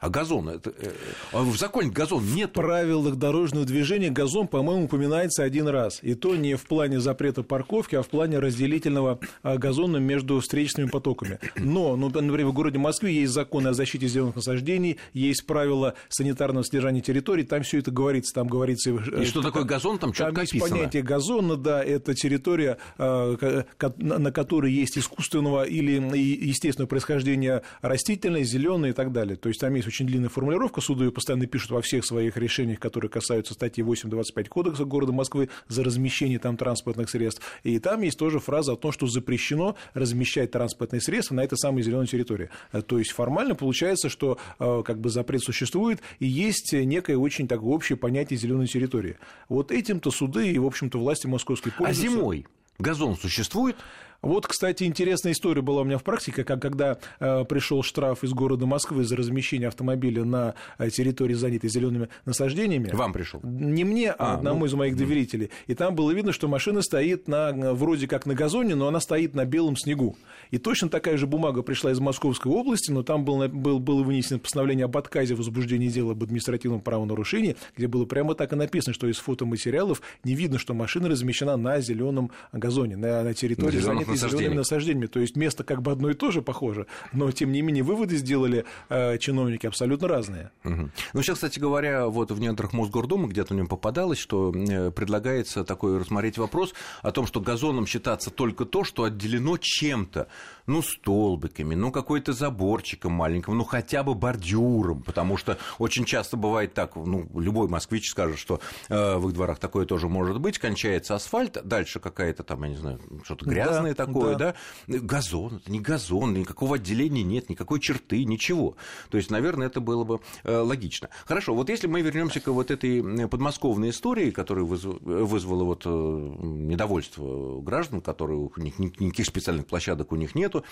А 0.00 0.10
газон, 0.10 0.48
это, 0.48 0.70
э, 0.76 0.90
а 1.32 1.42
в 1.42 1.56
законе 1.56 1.90
газон 1.90 2.24
нет. 2.34 2.50
В 2.50 2.52
правилах 2.52 3.16
дорожного 3.16 3.64
движения 3.64 4.10
газон, 4.10 4.48
по-моему, 4.48 4.84
упоминается 4.84 5.44
один 5.44 5.68
раз. 5.68 6.00
И 6.02 6.14
то 6.14 6.34
не 6.34 6.56
в 6.56 6.64
плане 6.64 7.00
запрета 7.00 7.42
парковки, 7.42 7.94
а 7.94 8.02
в 8.02 8.08
плане 8.08 8.38
разделительного 8.38 9.20
а, 9.42 9.56
газона 9.56 9.98
между 9.98 10.40
встречными 10.40 10.88
потоками. 10.88 11.38
Но, 11.56 11.96
ну, 11.96 12.08
например, 12.08 12.46
в 12.46 12.52
городе 12.52 12.78
Москве 12.78 13.14
есть 13.14 13.32
законы 13.32 13.68
о 13.68 13.72
защите 13.72 14.08
зеленых 14.08 14.36
насаждений, 14.36 14.98
есть 15.12 15.46
правила 15.46 15.94
санитарного 16.08 16.64
содержания 16.64 17.00
территории, 17.00 17.44
там 17.44 17.62
все 17.62 17.78
это 17.78 17.90
говорится, 17.90 18.34
там 18.34 18.48
говорится... 18.48 18.90
И 18.90 19.22
э, 19.22 19.24
что 19.24 19.42
такое 19.42 19.62
газон, 19.62 19.98
там 19.98 20.12
четко 20.12 20.32
там 20.32 20.42
есть 20.42 20.58
понятие 20.58 21.02
газона, 21.02 21.56
да, 21.56 21.82
это 21.82 22.14
территория, 22.14 22.78
а, 22.98 23.64
на 23.96 24.32
которой 24.32 24.72
есть 24.72 24.98
искусственного 24.98 25.64
или 25.64 25.92
естественного 26.18 26.88
происхождения 26.88 27.62
растительное, 27.80 28.42
зеленое 28.42 28.90
и 28.92 28.94
так 28.94 29.12
далее. 29.12 29.36
То 29.36 29.48
есть 29.48 29.60
там 29.60 29.74
есть 29.74 29.83
очень 29.86 30.06
длинная 30.06 30.28
формулировка, 30.28 30.80
суды 30.80 31.04
ее 31.04 31.12
постоянно 31.12 31.46
пишут 31.46 31.70
во 31.70 31.82
всех 31.82 32.04
своих 32.04 32.36
решениях, 32.36 32.80
которые 32.80 33.10
касаются 33.10 33.54
статьи 33.54 33.84
8.25 33.84 34.48
Кодекса 34.48 34.84
города 34.84 35.12
Москвы 35.12 35.48
за 35.68 35.84
размещение 35.84 36.38
там 36.38 36.56
транспортных 36.56 37.10
средств. 37.10 37.42
И 37.62 37.78
там 37.78 38.02
есть 38.02 38.18
тоже 38.18 38.40
фраза 38.40 38.72
о 38.72 38.76
том, 38.76 38.92
что 38.92 39.06
запрещено 39.06 39.76
размещать 39.94 40.50
транспортные 40.50 41.00
средства 41.00 41.34
на 41.34 41.44
этой 41.44 41.58
самой 41.58 41.82
зеленой 41.82 42.06
территории. 42.06 42.50
Э, 42.72 42.82
то 42.82 42.98
есть 42.98 43.12
формально 43.12 43.54
получается, 43.54 44.08
что 44.08 44.38
э, 44.58 44.82
как 44.84 45.00
бы 45.00 45.10
запрет 45.10 45.42
существует, 45.42 46.00
и 46.18 46.26
есть 46.26 46.72
некое 46.72 47.16
очень 47.16 47.48
такое 47.48 47.70
общее 47.70 47.96
понятие 47.96 48.38
зеленой 48.38 48.66
территории. 48.66 49.16
Вот 49.48 49.72
этим-то 49.72 50.10
суды 50.10 50.50
и, 50.50 50.58
в 50.58 50.66
общем-то, 50.66 50.98
власти 50.98 51.26
московской 51.26 51.72
а 51.72 51.78
пользуются. 51.78 52.06
А 52.06 52.10
зимой 52.10 52.46
газон 52.78 53.16
существует? 53.16 53.76
Вот, 54.24 54.46
кстати, 54.46 54.84
интересная 54.84 55.32
история 55.32 55.60
была 55.60 55.82
у 55.82 55.84
меня 55.84 55.98
в 55.98 56.02
практике, 56.02 56.44
как 56.44 56.62
когда 56.62 56.96
э, 57.20 57.44
пришел 57.44 57.82
штраф 57.82 58.24
из 58.24 58.32
города 58.32 58.64
Москвы 58.64 59.04
за 59.04 59.16
размещение 59.16 59.68
автомобиля 59.68 60.24
на 60.24 60.54
э, 60.78 60.88
территории, 60.88 61.34
занятой 61.34 61.68
зелеными 61.68 62.08
насаждениями. 62.24 62.88
Вам 62.90 63.12
пришел? 63.12 63.40
Не 63.42 63.84
мне, 63.84 64.12
а, 64.12 64.32
а 64.32 64.34
одному 64.36 64.60
ну, 64.60 64.66
из 64.66 64.72
моих 64.72 64.96
доверителей. 64.96 65.50
И 65.66 65.74
там 65.74 65.94
было 65.94 66.10
видно, 66.10 66.32
что 66.32 66.48
машина 66.48 66.80
стоит 66.80 67.28
на, 67.28 67.52
вроде 67.74 68.08
как 68.08 68.24
на 68.24 68.34
газоне, 68.34 68.74
но 68.74 68.88
она 68.88 69.00
стоит 69.00 69.34
на 69.34 69.44
белом 69.44 69.76
снегу. 69.76 70.16
И 70.50 70.56
точно 70.56 70.88
такая 70.88 71.18
же 71.18 71.26
бумага 71.26 71.60
пришла 71.62 71.92
из 71.92 72.00
Московской 72.00 72.50
области, 72.50 72.90
но 72.90 73.02
там 73.02 73.26
был, 73.26 73.46
был, 73.48 73.78
было 73.78 74.02
вынесено 74.02 74.38
постановление 74.38 74.86
об 74.86 74.96
отказе 74.96 75.34
в 75.34 75.38
возбуждении 75.38 75.88
дела 75.88 76.12
об 76.12 76.22
административном 76.22 76.80
правонарушении, 76.80 77.56
где 77.76 77.88
было 77.88 78.06
прямо 78.06 78.34
так 78.34 78.54
и 78.54 78.56
написано, 78.56 78.94
что 78.94 79.06
из 79.06 79.18
фотоматериалов 79.18 80.00
не 80.24 80.34
видно, 80.34 80.58
что 80.58 80.72
машина 80.72 81.10
размещена 81.10 81.58
на 81.58 81.80
зеленом 81.80 82.30
газоне, 82.52 82.96
на, 82.96 83.22
на 83.22 83.34
территории, 83.34 83.80
занятой 83.80 84.13
насаждениями. 84.14 84.54
насаждениями. 84.54 85.06
То 85.06 85.20
есть 85.20 85.36
место 85.36 85.64
как 85.64 85.82
бы 85.82 85.92
одно 85.92 86.10
и 86.10 86.14
то 86.14 86.30
же 86.30 86.42
похоже, 86.42 86.86
но 87.12 87.30
тем 87.32 87.52
не 87.52 87.62
менее 87.62 87.84
выводы 87.84 88.16
сделали 88.16 88.64
э, 88.88 89.18
чиновники 89.18 89.66
абсолютно 89.66 90.08
разные. 90.08 90.50
Угу. 90.64 90.90
Ну, 91.12 91.22
сейчас, 91.22 91.36
кстати 91.36 91.58
говоря, 91.58 92.08
вот 92.08 92.30
в 92.30 92.40
недрах 92.40 92.72
Мосгордумы 92.72 93.28
где-то 93.28 93.54
него 93.54 93.68
попадалось, 93.68 94.18
что 94.18 94.52
э, 94.54 94.90
предлагается 94.90 95.64
такой 95.64 95.98
рассмотреть 95.98 96.38
вопрос 96.38 96.74
о 97.02 97.10
том, 97.10 97.26
что 97.26 97.40
газоном 97.40 97.86
считаться 97.86 98.30
только 98.30 98.64
то, 98.64 98.84
что 98.84 99.04
отделено 99.04 99.56
чем-то, 99.58 100.28
ну, 100.66 100.82
столбиками, 100.82 101.74
ну, 101.74 101.92
какой-то 101.92 102.32
заборчиком 102.32 103.12
маленьким, 103.12 103.56
ну, 103.56 103.64
хотя 103.64 104.02
бы 104.02 104.14
бордюром, 104.14 105.02
потому 105.02 105.36
что 105.36 105.58
очень 105.78 106.04
часто 106.04 106.36
бывает 106.36 106.74
так, 106.74 106.96
ну, 106.96 107.28
любой 107.34 107.68
москвич 107.68 108.10
скажет, 108.10 108.38
что 108.38 108.60
э, 108.88 109.16
в 109.16 109.28
их 109.28 109.34
дворах 109.34 109.58
такое 109.58 109.86
тоже 109.86 110.08
может 110.08 110.40
быть, 110.40 110.58
кончается 110.58 111.14
асфальт, 111.14 111.58
дальше 111.64 112.00
какая-то 112.00 112.42
там, 112.42 112.62
я 112.64 112.70
не 112.70 112.76
знаю, 112.76 113.00
что-то 113.24 113.44
грязное 113.46 113.94
да, 113.94 114.06
такое, 114.06 114.36
да. 114.36 114.54
да, 114.88 114.98
газон, 115.00 115.56
это 115.56 115.70
не 115.70 115.80
газон, 115.80 116.34
никакого 116.34 116.76
отделения 116.76 117.22
нет, 117.22 117.50
никакой 117.50 117.80
черты, 117.80 118.24
ничего. 118.24 118.76
То 119.10 119.18
есть, 119.18 119.30
наверное, 119.30 119.66
это 119.66 119.80
было 119.80 120.04
бы 120.04 120.20
э, 120.44 120.56
логично. 120.56 121.08
Хорошо, 121.26 121.54
вот 121.54 121.68
если 121.68 121.86
мы 121.86 122.00
вернемся 122.00 122.40
к 122.40 122.46
вот 122.48 122.70
этой 122.70 123.28
подмосковной 123.28 123.90
истории, 123.90 124.30
которая 124.30 124.64
вызвала 124.64 125.64
вот 125.64 125.82
э, 125.84 125.88
недовольство 125.88 127.60
граждан, 127.60 128.00
которые 128.00 128.38
у 128.38 128.60
них 128.60 128.78
никаких 128.78 129.26
специальных 129.26 129.66
площадок 129.66 130.12
у 130.12 130.16
них 130.16 130.34
нету 130.54 130.64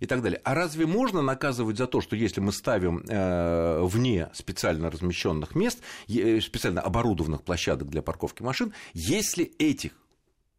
и 0.00 0.06
так 0.06 0.22
далее. 0.22 0.40
А 0.44 0.54
разве 0.54 0.86
можно 0.86 1.22
наказывать 1.22 1.76
за 1.76 1.86
то, 1.86 2.00
что 2.00 2.16
если 2.16 2.40
мы 2.40 2.52
ставим 2.52 3.04
э, 3.08 3.80
вне 3.82 4.28
специально 4.34 4.90
размещенных 4.90 5.54
мест, 5.54 5.80
специально 6.06 6.80
оборудованных 6.80 7.42
площадок 7.42 7.88
для 7.88 8.02
парковки 8.02 8.42
машин, 8.42 8.72
если 8.94 9.44
этих 9.58 9.92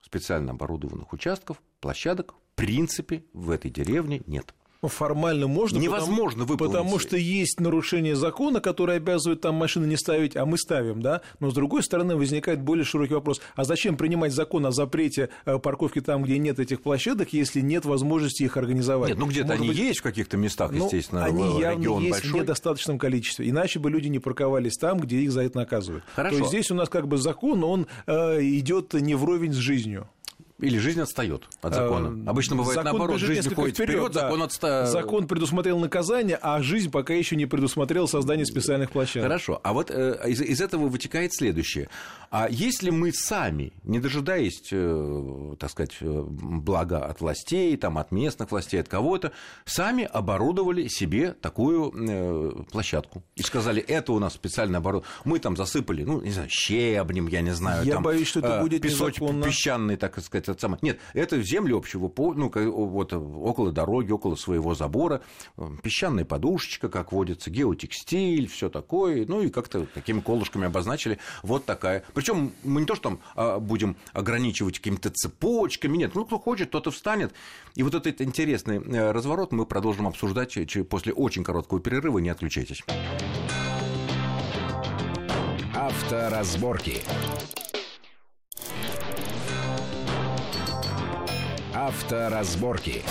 специально 0.02 0.52
оборудованных 0.52 1.14
участков, 1.14 1.62
площадок, 1.82 2.34
в 2.34 2.56
принципе, 2.56 3.24
в 3.34 3.52
этой 3.52 3.72
деревне 3.72 4.22
нет. 4.28 4.54
Ну, 4.82 4.88
формально 4.88 5.48
можно. 5.48 5.78
Невозможно 5.78 6.46
потому, 6.46 6.54
выполнить. 6.54 6.74
Потому 6.74 7.00
что 7.00 7.18
есть 7.18 7.60
нарушение 7.60 8.16
закона, 8.16 8.62
которое 8.62 8.98
обязывает 8.98 9.42
там 9.42 9.56
машины 9.56 9.86
не 9.86 9.98
ставить, 9.98 10.38
а 10.38 10.46
мы 10.46 10.58
ставим, 10.58 11.02
да. 11.02 11.22
Но 11.40 11.50
с 11.50 11.54
другой 11.54 11.84
стороны 11.84 12.16
возникает 12.16 12.62
более 12.62 12.86
широкий 12.86 13.14
вопрос: 13.14 13.42
а 13.56 13.66
зачем 13.66 13.98
принимать 13.98 14.32
закон 14.32 14.66
о 14.66 14.72
запрете 14.72 15.30
э, 15.46 15.60
парковки 15.60 16.00
там, 16.00 16.24
где 16.24 16.38
нет 16.38 16.60
этих 16.60 16.82
площадок, 16.82 17.34
если 17.34 17.60
нет 17.60 17.84
возможности 17.84 18.44
их 18.44 18.56
организовать? 18.56 19.10
Нет, 19.10 19.18
ну 19.18 19.26
где-то 19.26 19.54
они 19.54 19.68
быть... 19.68 19.78
есть 19.78 20.00
в 20.00 20.04
каких-то 20.04 20.38
местах, 20.38 20.72
ну, 20.72 20.86
естественно. 20.86 21.26
Они 21.26 21.60
явно 21.60 22.00
есть 22.00 22.12
большой. 22.12 22.32
в 22.32 22.36
недостаточном 22.36 23.00
количестве. 23.00 23.50
Иначе 23.50 23.80
бы 23.80 23.90
люди 23.90 24.08
не 24.08 24.20
парковались 24.20 24.78
там, 24.78 25.00
где 25.00 25.18
их 25.18 25.32
за 25.34 25.42
это 25.42 25.58
наказывают. 25.58 26.06
Хорошо. 26.16 26.36
То 26.36 26.40
есть 26.40 26.50
здесь 26.52 26.72
у 26.72 26.76
нас 26.76 26.88
как 26.88 27.10
бы 27.10 27.18
закон, 27.18 27.66
он 27.66 27.88
э, 28.08 28.42
идет 28.42 28.94
не 28.94 29.16
вровень 29.16 29.52
с 29.52 29.58
жизнью. 29.58 30.08
Или 30.60 30.78
жизнь 30.78 31.00
отстает 31.00 31.48
от 31.62 31.74
закона. 31.74 32.26
Э, 32.26 32.30
Обычно 32.30 32.56
бывает 32.56 32.76
закон 32.76 32.92
наоборот, 32.92 33.20
жизнь 33.20 33.48
уходит 33.50 33.76
вперед, 33.76 33.90
вперед 33.90 34.12
да. 34.12 34.22
закон 34.22 34.44
отстает. 34.44 34.90
Закон 34.90 35.28
предусмотрел 35.28 35.80
наказание, 35.80 36.38
а 36.42 36.62
жизнь 36.62 36.92
пока 36.92 37.14
еще 37.14 37.36
не 37.36 37.46
предусмотрела 37.46 38.08
создание 38.08 38.46
специальных 38.46 38.92
площадок. 38.92 39.30
Хорошо. 39.30 39.62
А 39.64 39.74
вот 39.74 39.90
э, 39.90 40.20
из, 40.28 40.42
из 40.42 40.62
этого 40.62 40.88
вытекает 40.88 41.34
следующее. 41.34 41.90
А 42.32 42.48
если 42.50 42.90
мы 42.90 43.12
сами, 43.12 43.74
не 43.84 44.00
дожидаясь, 44.00 44.62
э, 44.72 45.56
так 45.60 45.72
сказать, 45.72 45.98
э, 46.02 46.24
блага 46.28 47.06
от 47.06 47.22
властей, 47.22 47.76
там, 47.78 47.98
от 47.98 48.12
местных 48.12 48.52
властей, 48.52 48.82
от 48.82 48.88
кого-то, 48.88 49.32
сами 49.66 50.04
оборудовали 50.04 50.88
себе 50.88 51.34
такую 51.34 51.92
э, 51.96 52.64
площадку 52.72 53.24
и 53.36 53.42
сказали, 53.42 53.82
это 53.82 54.12
у 54.12 54.20
нас 54.20 54.34
специально 54.34 54.78
оборудовано. 54.78 55.12
Мы 55.24 55.40
там 55.40 55.56
засыпали, 55.56 56.04
ну, 56.04 56.22
не 56.22 56.32
знаю, 56.32 56.50
щебнем, 56.52 57.28
я 57.28 57.42
не 57.42 57.52
знаю, 57.52 57.86
я 57.86 57.96
там, 57.96 58.04
боюсь, 58.04 58.28
что 58.28 58.40
это 58.40 58.60
будет 58.62 58.82
песочек 58.82 59.24
песчаный, 59.44 59.96
так 59.96 60.20
сказать, 60.20 60.49
это 60.52 60.62
самое. 60.62 60.80
Нет, 60.82 61.00
это 61.14 61.42
земли 61.42 61.74
общего, 61.74 62.12
ну, 62.18 62.52
вот 62.52 63.14
около 63.14 63.72
дороги, 63.72 64.12
около 64.12 64.36
своего 64.36 64.76
забора, 64.76 65.22
песчаная 65.84 66.26
подушечка, 66.26 66.90
как 66.90 67.12
водится, 67.12 67.50
геотекстиль, 67.50 68.48
все 68.48 68.70
такое, 68.70 69.26
ну 69.26 69.42
и 69.42 69.50
как-то 69.50 69.86
такими 69.86 70.20
колышками 70.20 70.68
обозначили 70.68 71.20
вот 71.44 71.66
такая. 71.66 72.04
Причем 72.14 72.52
мы 72.64 72.82
не 72.82 72.88
то, 72.88 72.96
что 72.96 73.10
там 73.10 73.20
а, 73.36 73.60
будем 73.60 73.96
ограничивать 74.14 74.78
какими-то 74.78 75.10
цепочками, 75.10 75.98
нет, 75.98 76.16
ну 76.16 76.26
кто 76.26 76.40
хочет, 76.40 76.72
тот 76.72 76.88
и 76.88 76.92
встанет. 76.92 77.34
И 77.76 77.84
вот 77.84 77.96
этот 77.96 78.22
интересный 78.22 78.78
э, 78.78 79.12
разворот 79.12 79.52
мы 79.52 79.66
продолжим 79.66 80.08
обсуждать 80.08 80.58
после 80.90 81.14
очень 81.14 81.44
короткого 81.44 81.80
перерыва, 81.80 82.20
не 82.20 82.30
отключайтесь. 82.30 82.84
Авторазборки. 85.74 87.02
Авторазборки. 91.80 93.04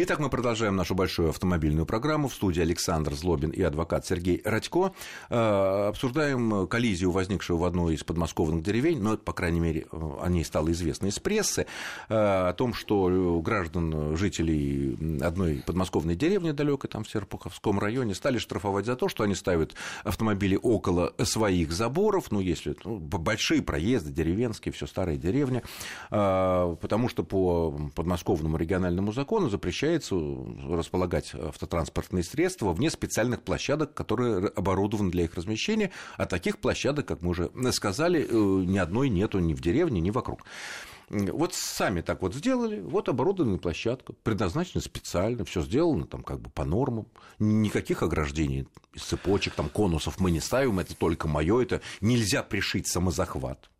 Итак, 0.00 0.20
мы 0.20 0.30
продолжаем 0.30 0.76
нашу 0.76 0.94
большую 0.94 1.30
автомобильную 1.30 1.84
программу. 1.84 2.28
В 2.28 2.32
студии 2.32 2.60
Александр 2.60 3.14
Злобин 3.14 3.50
и 3.50 3.60
адвокат 3.62 4.06
Сергей 4.06 4.40
Радько. 4.44 4.92
Э, 5.28 5.88
обсуждаем 5.88 6.68
коллизию, 6.68 7.10
возникшую 7.10 7.58
в 7.58 7.64
одной 7.64 7.96
из 7.96 8.04
подмосковных 8.04 8.62
деревень, 8.62 9.02
но, 9.02 9.16
по 9.16 9.32
крайней 9.32 9.58
мере, 9.58 9.86
о 9.90 10.28
ней 10.28 10.44
стало 10.44 10.70
известно 10.70 11.08
из 11.08 11.18
прессы, 11.18 11.66
э, 12.08 12.14
о 12.14 12.52
том, 12.52 12.74
что 12.74 13.40
граждан, 13.44 14.16
жителей 14.16 15.20
одной 15.20 15.64
подмосковной 15.66 16.14
деревни 16.14 16.52
далекой, 16.52 16.88
там 16.88 17.02
в 17.02 17.10
Серпуховском 17.10 17.80
районе, 17.80 18.14
стали 18.14 18.38
штрафовать 18.38 18.86
за 18.86 18.94
то, 18.94 19.08
что 19.08 19.24
они 19.24 19.34
ставят 19.34 19.74
автомобили 20.04 20.56
около 20.62 21.12
своих 21.24 21.72
заборов, 21.72 22.30
ну, 22.30 22.38
если 22.38 22.76
ну, 22.84 22.98
большие 22.98 23.62
проезды, 23.62 24.12
деревенские, 24.12 24.72
все 24.72 24.86
старые 24.86 25.18
деревни, 25.18 25.64
э, 26.12 26.76
потому 26.80 27.08
что 27.08 27.24
по 27.24 27.76
подмосковному 27.96 28.56
региональному 28.58 29.10
закону 29.10 29.48
запрещается 29.48 29.87
запрещается 29.88 30.76
располагать 30.76 31.34
автотранспортные 31.34 32.22
средства 32.22 32.72
вне 32.72 32.90
специальных 32.90 33.42
площадок, 33.42 33.94
которые 33.94 34.48
оборудованы 34.48 35.10
для 35.10 35.24
их 35.24 35.34
размещения, 35.34 35.90
а 36.16 36.26
таких 36.26 36.58
площадок, 36.58 37.06
как 37.06 37.22
мы 37.22 37.30
уже 37.30 37.50
сказали, 37.72 38.26
э, 38.28 38.32
ни 38.32 38.78
одной 38.78 39.08
нету 39.08 39.38
ни 39.38 39.54
в 39.54 39.60
деревне, 39.60 40.00
ни 40.00 40.10
вокруг. 40.10 40.44
Вот 41.10 41.54
сами 41.54 42.02
так 42.02 42.20
вот 42.20 42.34
сделали, 42.34 42.80
вот 42.80 43.08
оборудованная 43.08 43.58
площадка, 43.58 44.12
предназначена 44.12 44.82
специально, 44.82 45.42
все 45.46 45.62
сделано 45.62 46.06
там 46.06 46.22
как 46.22 46.38
бы 46.40 46.50
по 46.50 46.66
нормам, 46.66 47.06
никаких 47.38 48.02
ограждений 48.02 48.68
цепочек, 48.94 49.54
там 49.54 49.70
конусов 49.70 50.20
мы 50.20 50.30
не 50.30 50.40
ставим, 50.40 50.80
это 50.80 50.94
только 50.94 51.26
мое, 51.26 51.62
это 51.62 51.80
нельзя 52.02 52.42
пришить 52.42 52.88
самозахват. 52.88 53.70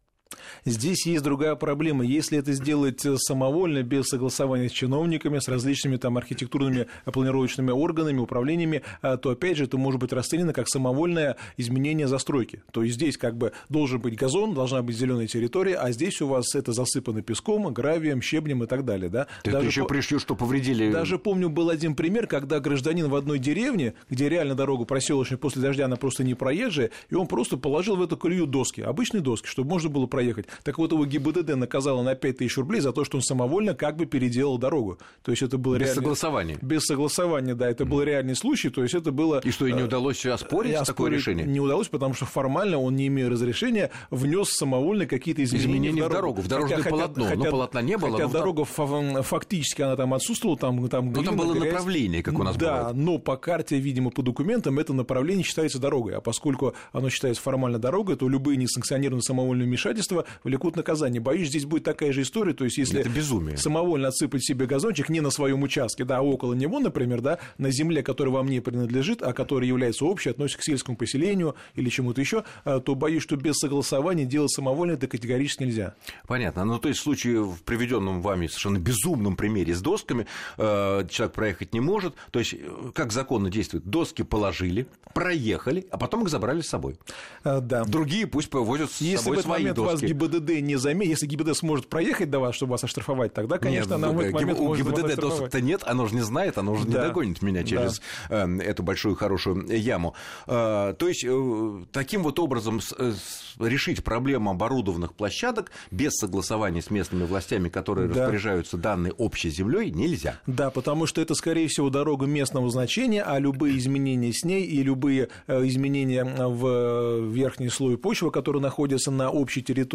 Здесь 0.64 1.06
есть 1.06 1.22
другая 1.22 1.54
проблема. 1.54 2.04
Если 2.04 2.38
это 2.38 2.52
сделать 2.52 3.04
э, 3.06 3.16
самовольно, 3.16 3.82
без 3.82 4.06
согласования 4.06 4.68
с 4.68 4.72
чиновниками, 4.72 5.38
с 5.38 5.48
различными 5.48 5.96
там 5.96 6.18
архитектурными 6.18 6.86
э, 7.06 7.10
планировочными 7.10 7.70
органами, 7.70 8.18
управлениями, 8.18 8.82
э, 9.02 9.16
то 9.16 9.30
опять 9.30 9.56
же 9.56 9.64
это 9.64 9.78
может 9.78 10.00
быть 10.00 10.12
расценено 10.12 10.52
как 10.52 10.68
самовольное 10.68 11.36
изменение 11.56 12.06
застройки. 12.08 12.62
То 12.72 12.82
есть 12.82 12.96
здесь 12.96 13.16
как 13.16 13.36
бы 13.36 13.52
должен 13.68 14.00
быть 14.00 14.16
газон, 14.16 14.54
должна 14.54 14.82
быть 14.82 14.96
зеленая 14.96 15.26
территория, 15.26 15.76
а 15.76 15.90
здесь 15.92 16.20
у 16.20 16.28
вас 16.28 16.54
это 16.54 16.72
засыпано 16.72 17.22
песком, 17.22 17.72
гравием, 17.72 18.20
щебнем 18.20 18.64
и 18.64 18.66
так 18.66 18.84
далее. 18.84 19.08
Да? 19.08 19.26
Ты 19.42 19.52
даже 19.52 19.68
еще 19.68 19.82
по... 19.82 19.88
пришью, 19.88 20.18
что 20.18 20.34
повредили. 20.34 20.90
Даже 20.90 21.18
помню, 21.18 21.48
был 21.48 21.70
один 21.70 21.94
пример, 21.94 22.26
когда 22.26 22.60
гражданин 22.60 23.08
в 23.08 23.14
одной 23.14 23.38
деревне, 23.38 23.94
где 24.10 24.28
реально 24.28 24.54
дорогу 24.54 24.84
проселочная 24.84 25.38
после 25.38 25.62
дождя, 25.62 25.86
она 25.86 25.96
просто 25.96 26.24
не 26.24 26.34
проезжая, 26.34 26.90
и 27.08 27.14
он 27.14 27.26
просто 27.26 27.56
положил 27.56 27.96
в 27.96 28.02
эту 28.02 28.16
колею 28.16 28.46
доски, 28.46 28.80
обычные 28.80 29.22
доски, 29.22 29.46
чтобы 29.46 29.70
можно 29.70 29.88
было 29.88 30.06
проехать. 30.18 30.46
Так 30.64 30.78
вот, 30.78 30.90
его 30.90 31.06
ГИБДД 31.06 31.54
наказало 31.54 32.02
на 32.02 32.16
5 32.16 32.38
тысяч 32.38 32.56
рублей 32.56 32.80
за 32.80 32.92
то, 32.92 33.04
что 33.04 33.18
он 33.18 33.22
самовольно 33.22 33.74
как 33.74 33.96
бы 33.96 34.04
переделал 34.06 34.58
дорогу. 34.58 34.98
То 35.22 35.30
есть 35.30 35.42
это 35.42 35.58
было 35.58 35.74
Без 35.76 35.80
реальный... 35.86 35.94
согласования. 35.94 36.58
Без 36.60 36.82
согласования, 36.82 37.54
да. 37.54 37.70
Это 37.70 37.84
был 37.84 38.02
реальный 38.02 38.34
случай, 38.34 38.68
то 38.68 38.82
есть 38.82 38.94
это 38.94 39.12
было... 39.12 39.40
И 39.44 39.50
что, 39.52 39.66
и 39.66 39.72
не 39.72 39.82
э, 39.82 39.84
удалось 39.84 40.26
оспорить 40.26 40.74
оспорить 40.74 40.86
такое 40.86 41.10
решение? 41.12 41.46
Не 41.46 41.60
удалось, 41.60 41.86
потому 41.88 42.14
что 42.14 42.26
формально 42.26 42.78
он, 42.78 42.96
не 42.96 43.06
имея 43.06 43.30
разрешения, 43.30 43.90
внес 44.10 44.48
самовольно 44.50 45.06
какие-то 45.06 45.44
изменения, 45.44 45.90
изменения 45.90 46.04
в 46.04 46.10
дорогу. 46.10 46.40
В 46.42 46.48
дорогу, 46.48 46.66
в 46.66 46.70
дорожное 46.70 46.78
хотя, 46.78 46.90
полотно, 46.90 47.24
хотя, 47.24 47.36
но 47.36 47.44
полотна 47.50 47.82
не 47.82 47.96
было. 47.96 48.10
Хотя 48.12 48.26
но 48.26 48.32
дорога 48.32 48.64
фактически 48.64 49.82
она 49.82 49.96
там 49.96 50.14
отсутствовала, 50.14 50.58
там, 50.58 50.88
там 50.88 51.12
Но 51.12 51.22
там 51.22 51.36
было 51.36 51.52
грязь. 51.54 51.66
направление, 51.72 52.22
как 52.22 52.38
у 52.38 52.42
нас 52.42 52.56
Да, 52.56 52.78
бывает. 52.78 52.96
но 52.96 53.18
по 53.18 53.36
карте, 53.36 53.78
видимо, 53.78 54.10
по 54.10 54.22
документам 54.22 54.78
это 54.78 54.92
направление 54.92 55.44
считается 55.44 55.78
дорогой. 55.78 56.16
А 56.16 56.20
поскольку 56.20 56.74
оно 56.92 57.08
считается 57.10 57.42
формально 57.42 57.78
дорогой, 57.78 58.16
то 58.16 58.28
любые 58.28 58.56
несанкционированные 58.56 59.22
самовольные 59.22 59.66
вмешательства 59.66 60.07
влекут 60.44 60.76
наказание 60.76 61.20
боюсь, 61.20 61.48
здесь 61.48 61.64
будет 61.64 61.84
такая 61.84 62.12
же 62.12 62.22
история. 62.22 62.52
То 62.52 62.64
есть, 62.64 62.78
если 62.78 63.00
это 63.00 63.08
безумие. 63.08 63.56
самовольно 63.56 64.08
отсыпать 64.08 64.44
себе 64.44 64.66
газончик 64.66 65.08
не 65.08 65.20
на 65.20 65.30
своем 65.30 65.62
участке, 65.62 66.04
да, 66.04 66.18
а 66.18 66.22
около 66.22 66.54
него, 66.54 66.80
например, 66.80 67.20
да, 67.20 67.38
на 67.58 67.70
земле, 67.70 68.02
которая 68.02 68.34
вам 68.34 68.48
не 68.48 68.60
принадлежит, 68.60 69.22
а 69.22 69.32
которая 69.32 69.68
является 69.68 70.04
общей, 70.04 70.30
относится 70.30 70.58
к 70.58 70.64
сельскому 70.64 70.96
поселению 70.96 71.54
или 71.74 71.88
чему-то 71.88 72.20
еще, 72.20 72.44
а, 72.64 72.80
то 72.80 72.94
боюсь, 72.94 73.22
что 73.22 73.36
без 73.36 73.56
согласования 73.56 74.24
делать 74.24 74.50
самовольно 74.52 74.92
это 74.92 75.06
категорически 75.06 75.64
нельзя. 75.64 75.94
Понятно. 76.26 76.64
Ну, 76.64 76.78
то 76.78 76.88
есть, 76.88 77.00
в 77.00 77.02
случае 77.02 77.42
в 77.42 77.62
приведенном 77.62 78.22
вами 78.22 78.46
совершенно 78.46 78.78
безумном 78.78 79.36
примере 79.36 79.74
с 79.74 79.80
досками, 79.80 80.26
э, 80.56 81.06
человек 81.10 81.34
проехать 81.34 81.72
не 81.72 81.80
может. 81.80 82.14
То 82.30 82.38
есть, 82.38 82.54
э, 82.54 82.90
как 82.94 83.12
законно 83.12 83.50
действует? 83.50 83.84
Доски 83.84 84.22
положили, 84.22 84.86
проехали, 85.14 85.86
а 85.90 85.98
потом 85.98 86.22
их 86.22 86.28
забрали 86.28 86.60
с 86.60 86.68
собой. 86.68 86.98
А, 87.44 87.60
да. 87.60 87.84
Другие 87.84 88.26
пусть 88.26 88.50
повозят 88.50 88.90
с 88.90 89.00
Если 89.00 89.16
собой 89.16 89.42
свои 89.42 89.64
доски. 89.64 89.78
Если 89.78 89.82
в 89.82 89.82
этот 89.82 89.86
момент 89.86 89.97
вас 90.00 90.10
ГИБДД 90.10 90.60
не 90.60 90.76
заметит, 90.76 91.10
если 91.10 91.26
ГИБДД 91.26 91.56
сможет 91.56 91.88
проехать 91.88 92.30
до 92.30 92.38
вас, 92.40 92.54
чтобы 92.54 92.72
вас 92.72 92.84
оштрафовать, 92.84 93.32
тогда, 93.32 93.58
конечно, 93.58 93.94
нет, 93.94 94.00
на 94.00 94.20
этот 94.20 94.32
момент 94.32 94.60
У 94.60 94.74
ГИБДД 94.74 95.16
досок-то 95.16 95.60
нет, 95.60 95.82
оно 95.86 96.06
же 96.06 96.14
не 96.14 96.22
знает, 96.22 96.58
оно 96.58 96.74
же 96.76 96.84
да. 96.86 96.88
не 96.88 97.08
догонит 97.08 97.42
меня 97.42 97.64
через 97.64 98.00
да. 98.28 98.44
Эм, 98.44 98.60
эту 98.60 98.82
большую 98.82 99.14
хорошую 99.14 99.66
яму. 99.68 100.14
Э, 100.46 100.94
то 100.98 101.08
есть, 101.08 101.24
э, 101.24 101.84
таким 101.92 102.22
вот 102.22 102.38
образом 102.38 102.80
э, 102.98 103.12
решить 103.58 104.04
проблему 104.04 104.50
оборудованных 104.50 105.14
площадок 105.14 105.70
без 105.90 106.12
согласования 106.14 106.82
с 106.82 106.90
местными 106.90 107.24
властями, 107.24 107.68
которые 107.68 108.08
да. 108.08 108.22
распоряжаются 108.22 108.76
данной 108.76 109.10
общей 109.12 109.50
землей, 109.50 109.90
нельзя. 109.90 110.40
Да, 110.46 110.70
потому 110.70 111.06
что 111.06 111.20
это, 111.20 111.34
скорее 111.34 111.68
всего, 111.68 111.90
дорога 111.90 112.26
местного 112.26 112.70
значения, 112.70 113.22
а 113.22 113.38
любые 113.38 113.78
изменения 113.78 114.32
с 114.32 114.44
ней 114.44 114.64
и 114.64 114.82
любые 114.82 115.28
изменения 115.48 116.24
в 116.24 117.20
верхний 117.26 117.68
слой 117.68 117.98
почвы, 117.98 118.30
которые 118.30 118.62
находятся 118.62 119.10
на 119.10 119.30
общей 119.30 119.62
территории, 119.62 119.87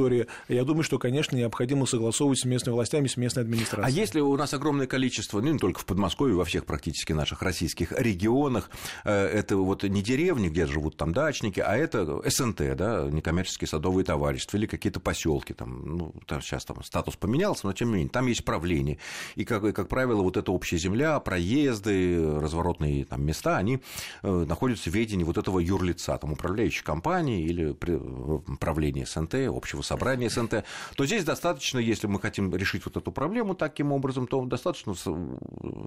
я 0.47 0.63
думаю, 0.63 0.83
что, 0.83 0.97
конечно, 0.99 1.35
необходимо 1.35 1.85
согласовывать 1.85 2.39
с 2.39 2.45
местными 2.45 2.75
властями, 2.75 3.07
с 3.07 3.17
местной 3.17 3.43
администрацией. 3.43 3.85
А 3.85 3.89
если 3.89 4.19
у 4.19 4.35
нас 4.35 4.53
огромное 4.53 4.87
количество, 4.87 5.41
ну, 5.41 5.53
не 5.53 5.59
только 5.59 5.79
в 5.79 5.85
Подмосковье, 5.85 6.35
во 6.35 6.45
всех 6.45 6.65
практически 6.65 7.13
наших 7.13 7.41
российских 7.41 7.91
регионах, 7.91 8.69
э, 9.03 9.11
это 9.11 9.57
вот 9.57 9.83
не 9.83 10.01
деревни, 10.01 10.49
где 10.49 10.65
живут 10.65 10.97
там 10.97 11.13
дачники, 11.13 11.59
а 11.59 11.75
это 11.75 12.21
СНТ, 12.29 12.75
да, 12.75 13.07
некоммерческие 13.09 13.67
садовые 13.67 14.05
товарищества 14.05 14.57
или 14.57 14.65
какие-то 14.65 14.99
поселки, 14.99 15.53
там, 15.53 15.97
ну, 15.97 16.15
там 16.25 16.41
сейчас 16.41 16.65
там 16.65 16.83
статус 16.83 17.15
поменялся, 17.15 17.67
но 17.67 17.73
тем 17.73 17.89
не 17.89 17.95
менее, 17.95 18.09
там 18.09 18.27
есть 18.27 18.43
правление. 18.43 18.97
И, 19.35 19.45
как, 19.45 19.73
как 19.73 19.87
правило, 19.87 20.21
вот 20.21 20.37
эта 20.37 20.51
общая 20.51 20.77
земля, 20.77 21.19
проезды, 21.19 22.39
разворотные 22.39 23.05
там, 23.05 23.23
места, 23.23 23.57
они 23.57 23.79
э, 24.23 24.45
находятся 24.47 24.89
в 24.89 24.93
ведении 24.93 25.23
вот 25.23 25.37
этого 25.37 25.59
юрлица, 25.59 26.17
там, 26.17 26.33
управляющей 26.33 26.83
компании 26.83 27.43
или 27.45 27.75
э, 27.79 28.55
правления 28.59 29.05
СНТ, 29.05 29.35
общего 29.47 29.81
собрания 29.83 30.29
СНТ, 30.29 30.63
то 30.95 31.05
здесь 31.05 31.23
достаточно, 31.23 31.79
если 31.79 32.07
мы 32.07 32.19
хотим 32.19 32.53
решить 32.55 32.85
вот 32.85 32.97
эту 32.97 33.11
проблему 33.11 33.55
таким 33.55 33.91
образом, 33.91 34.27
то 34.27 34.43
достаточно, 34.45 34.93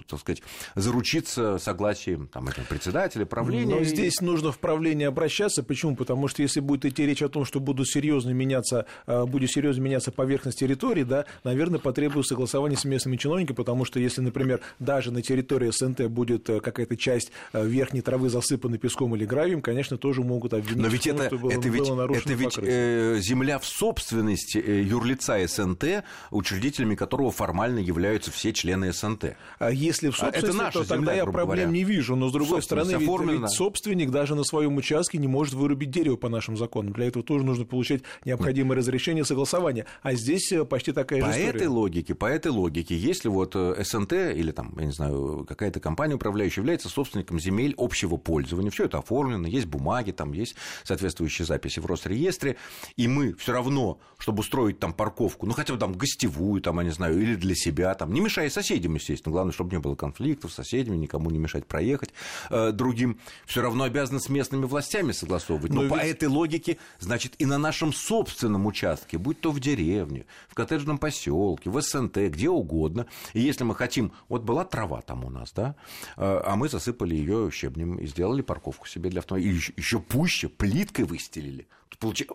так 0.08 0.20
сказать, 0.20 0.42
заручиться 0.74 1.58
согласием 1.58 2.28
там, 2.28 2.48
этого 2.48 2.66
председателя, 2.66 3.24
правления. 3.24 3.74
Но 3.74 3.84
здесь 3.84 4.20
нужно 4.20 4.52
в 4.52 4.58
правление 4.58 5.08
обращаться. 5.08 5.62
Почему? 5.62 5.96
Потому 5.96 6.28
что 6.28 6.42
если 6.42 6.60
будет 6.60 6.84
идти 6.84 7.06
речь 7.06 7.22
о 7.22 7.28
том, 7.28 7.44
что 7.44 7.60
будут 7.60 7.88
серьезно 7.88 8.30
меняться, 8.30 8.86
а, 9.06 9.26
будет 9.26 9.50
серьезно 9.50 9.82
меняться 9.82 10.12
поверхность 10.12 10.58
территории, 10.58 11.02
да, 11.02 11.26
наверное, 11.44 11.80
потребуется 11.80 12.34
согласование 12.34 12.78
с 12.78 12.84
местными 12.84 13.16
чиновниками, 13.16 13.56
потому 13.56 13.84
что 13.84 14.00
если, 14.00 14.20
например, 14.20 14.60
даже 14.78 15.10
на 15.10 15.22
территории 15.22 15.70
СНТ 15.70 16.06
будет 16.08 16.48
э, 16.50 16.60
какая-то 16.60 16.96
часть 16.96 17.30
э, 17.52 17.66
верхней 17.66 18.00
травы 18.00 18.28
засыпана 18.28 18.78
песком 18.78 19.14
или 19.16 19.24
гравием, 19.24 19.60
конечно, 19.62 19.96
тоже 19.96 20.22
могут 20.22 20.54
обвинить 20.54 20.82
Но 20.82 20.88
ведь 20.88 21.06
в 21.06 21.10
том, 21.10 21.16
это, 21.16 21.26
что 21.26 21.38
было, 21.38 21.50
это 21.50 21.68
ведь, 21.68 21.88
было 21.88 22.12
это 22.12 22.32
ведь 22.32 22.58
э, 22.58 23.18
земля 23.20 23.58
в 23.58 23.64
собственности 23.64 23.85
э, 23.94 24.82
юрлица 24.82 25.46
СНТ, 25.46 26.04
учредителями 26.30 26.94
которого 26.94 27.30
формально 27.30 27.78
являются 27.78 28.30
все 28.30 28.52
члены 28.52 28.92
СНТ. 28.92 29.36
А 29.58 29.70
если 29.70 30.10
в 30.10 30.16
собственности, 30.16 30.46
это 30.46 30.56
наша 30.56 30.78
то 30.78 30.84
земля, 30.84 30.96
тогда 30.96 31.14
я 31.14 31.24
проблем 31.24 31.46
говоря. 31.46 31.66
не 31.66 31.84
вижу. 31.84 32.16
Но, 32.16 32.28
с 32.28 32.32
другой 32.32 32.62
стороны, 32.62 32.96
ведь, 32.98 33.08
ведь 33.08 33.50
собственник 33.50 34.10
даже 34.10 34.34
на 34.34 34.44
своем 34.44 34.76
участке 34.76 35.18
не 35.18 35.28
может 35.28 35.54
вырубить 35.54 35.90
дерево 35.90 36.16
по 36.16 36.28
нашим 36.28 36.56
законам. 36.56 36.92
Для 36.92 37.06
этого 37.06 37.24
тоже 37.24 37.44
нужно 37.44 37.64
получать 37.64 38.02
необходимое 38.24 38.76
разрешение 38.76 39.22
и 39.22 39.26
согласование. 39.26 39.86
А 40.02 40.14
здесь 40.14 40.50
э, 40.52 40.64
почти 40.64 40.92
такая 40.92 41.20
по 41.20 41.26
же 41.26 41.32
история. 41.32 41.48
этой 41.50 41.68
логике, 41.68 42.14
по 42.14 42.26
этой 42.26 42.50
логике, 42.50 42.96
если 42.96 43.28
вот 43.28 43.54
э, 43.54 43.82
СНТ 43.82 44.12
или 44.12 44.52
там, 44.52 44.74
я 44.78 44.86
не 44.86 44.92
знаю, 44.92 45.44
какая-то 45.48 45.80
компания 45.80 46.14
управляющая 46.14 46.62
является 46.62 46.88
собственником 46.88 47.38
земель 47.38 47.74
общего 47.76 48.16
пользования, 48.16 48.70
все 48.70 48.84
это 48.84 48.98
оформлено, 48.98 49.46
есть 49.46 49.66
бумаги, 49.66 50.10
там 50.10 50.32
есть 50.32 50.56
соответствующие 50.84 51.46
записи 51.46 51.80
в 51.80 51.86
Росреестре, 51.86 52.56
и 52.96 53.08
мы 53.08 53.34
все 53.34 53.52
равно, 53.52 53.75
чтобы 54.18 54.40
устроить 54.40 54.78
там 54.78 54.92
парковку, 54.92 55.46
ну 55.46 55.52
хотя 55.52 55.74
бы 55.74 55.78
там 55.78 55.92
гостевую, 55.92 56.60
там, 56.62 56.78
я 56.78 56.84
не 56.84 56.90
знаю, 56.90 57.20
или 57.20 57.34
для 57.34 57.54
себя, 57.54 57.94
там, 57.94 58.12
не 58.12 58.20
мешая 58.20 58.50
соседям, 58.50 58.94
естественно, 58.94 59.32
главное, 59.32 59.52
чтобы 59.52 59.72
не 59.72 59.78
было 59.78 59.94
конфликтов 59.94 60.52
с 60.52 60.54
соседями, 60.54 60.96
никому 60.96 61.30
не 61.30 61.38
мешать 61.38 61.66
проехать 61.66 62.10
э, 62.50 62.72
другим, 62.72 63.18
все 63.46 63.62
равно 63.62 63.84
обязаны 63.84 64.20
с 64.20 64.28
местными 64.28 64.64
властями 64.64 65.12
согласовывать. 65.12 65.72
Но, 65.72 65.82
Но 65.82 65.90
по 65.90 65.98
этой 65.98 66.28
логике, 66.28 66.78
значит, 66.98 67.34
и 67.38 67.46
на 67.46 67.58
нашем 67.58 67.92
собственном 67.92 68.66
участке, 68.66 69.18
будь 69.18 69.40
то 69.40 69.50
в 69.50 69.60
деревне, 69.60 70.26
в 70.48 70.54
коттеджном 70.54 70.98
поселке, 70.98 71.70
в 71.70 71.80
СНТ, 71.80 72.16
где 72.16 72.48
угодно, 72.48 73.06
и 73.32 73.40
если 73.40 73.64
мы 73.64 73.74
хотим, 73.74 74.12
вот 74.28 74.42
была 74.42 74.64
трава 74.64 75.02
там 75.02 75.24
у 75.24 75.30
нас, 75.30 75.52
да, 75.52 75.76
э, 76.16 76.40
а 76.44 76.56
мы 76.56 76.68
засыпали 76.68 77.14
ее 77.14 77.50
щебнем 77.52 77.96
и 77.96 78.06
сделали 78.06 78.42
парковку 78.42 78.86
себе 78.86 79.10
для 79.10 79.20
автомобиля, 79.20 79.52
и 79.52 79.60
еще 79.76 80.00
пуще 80.00 80.48
плиткой 80.48 81.04
выстелили. 81.04 81.66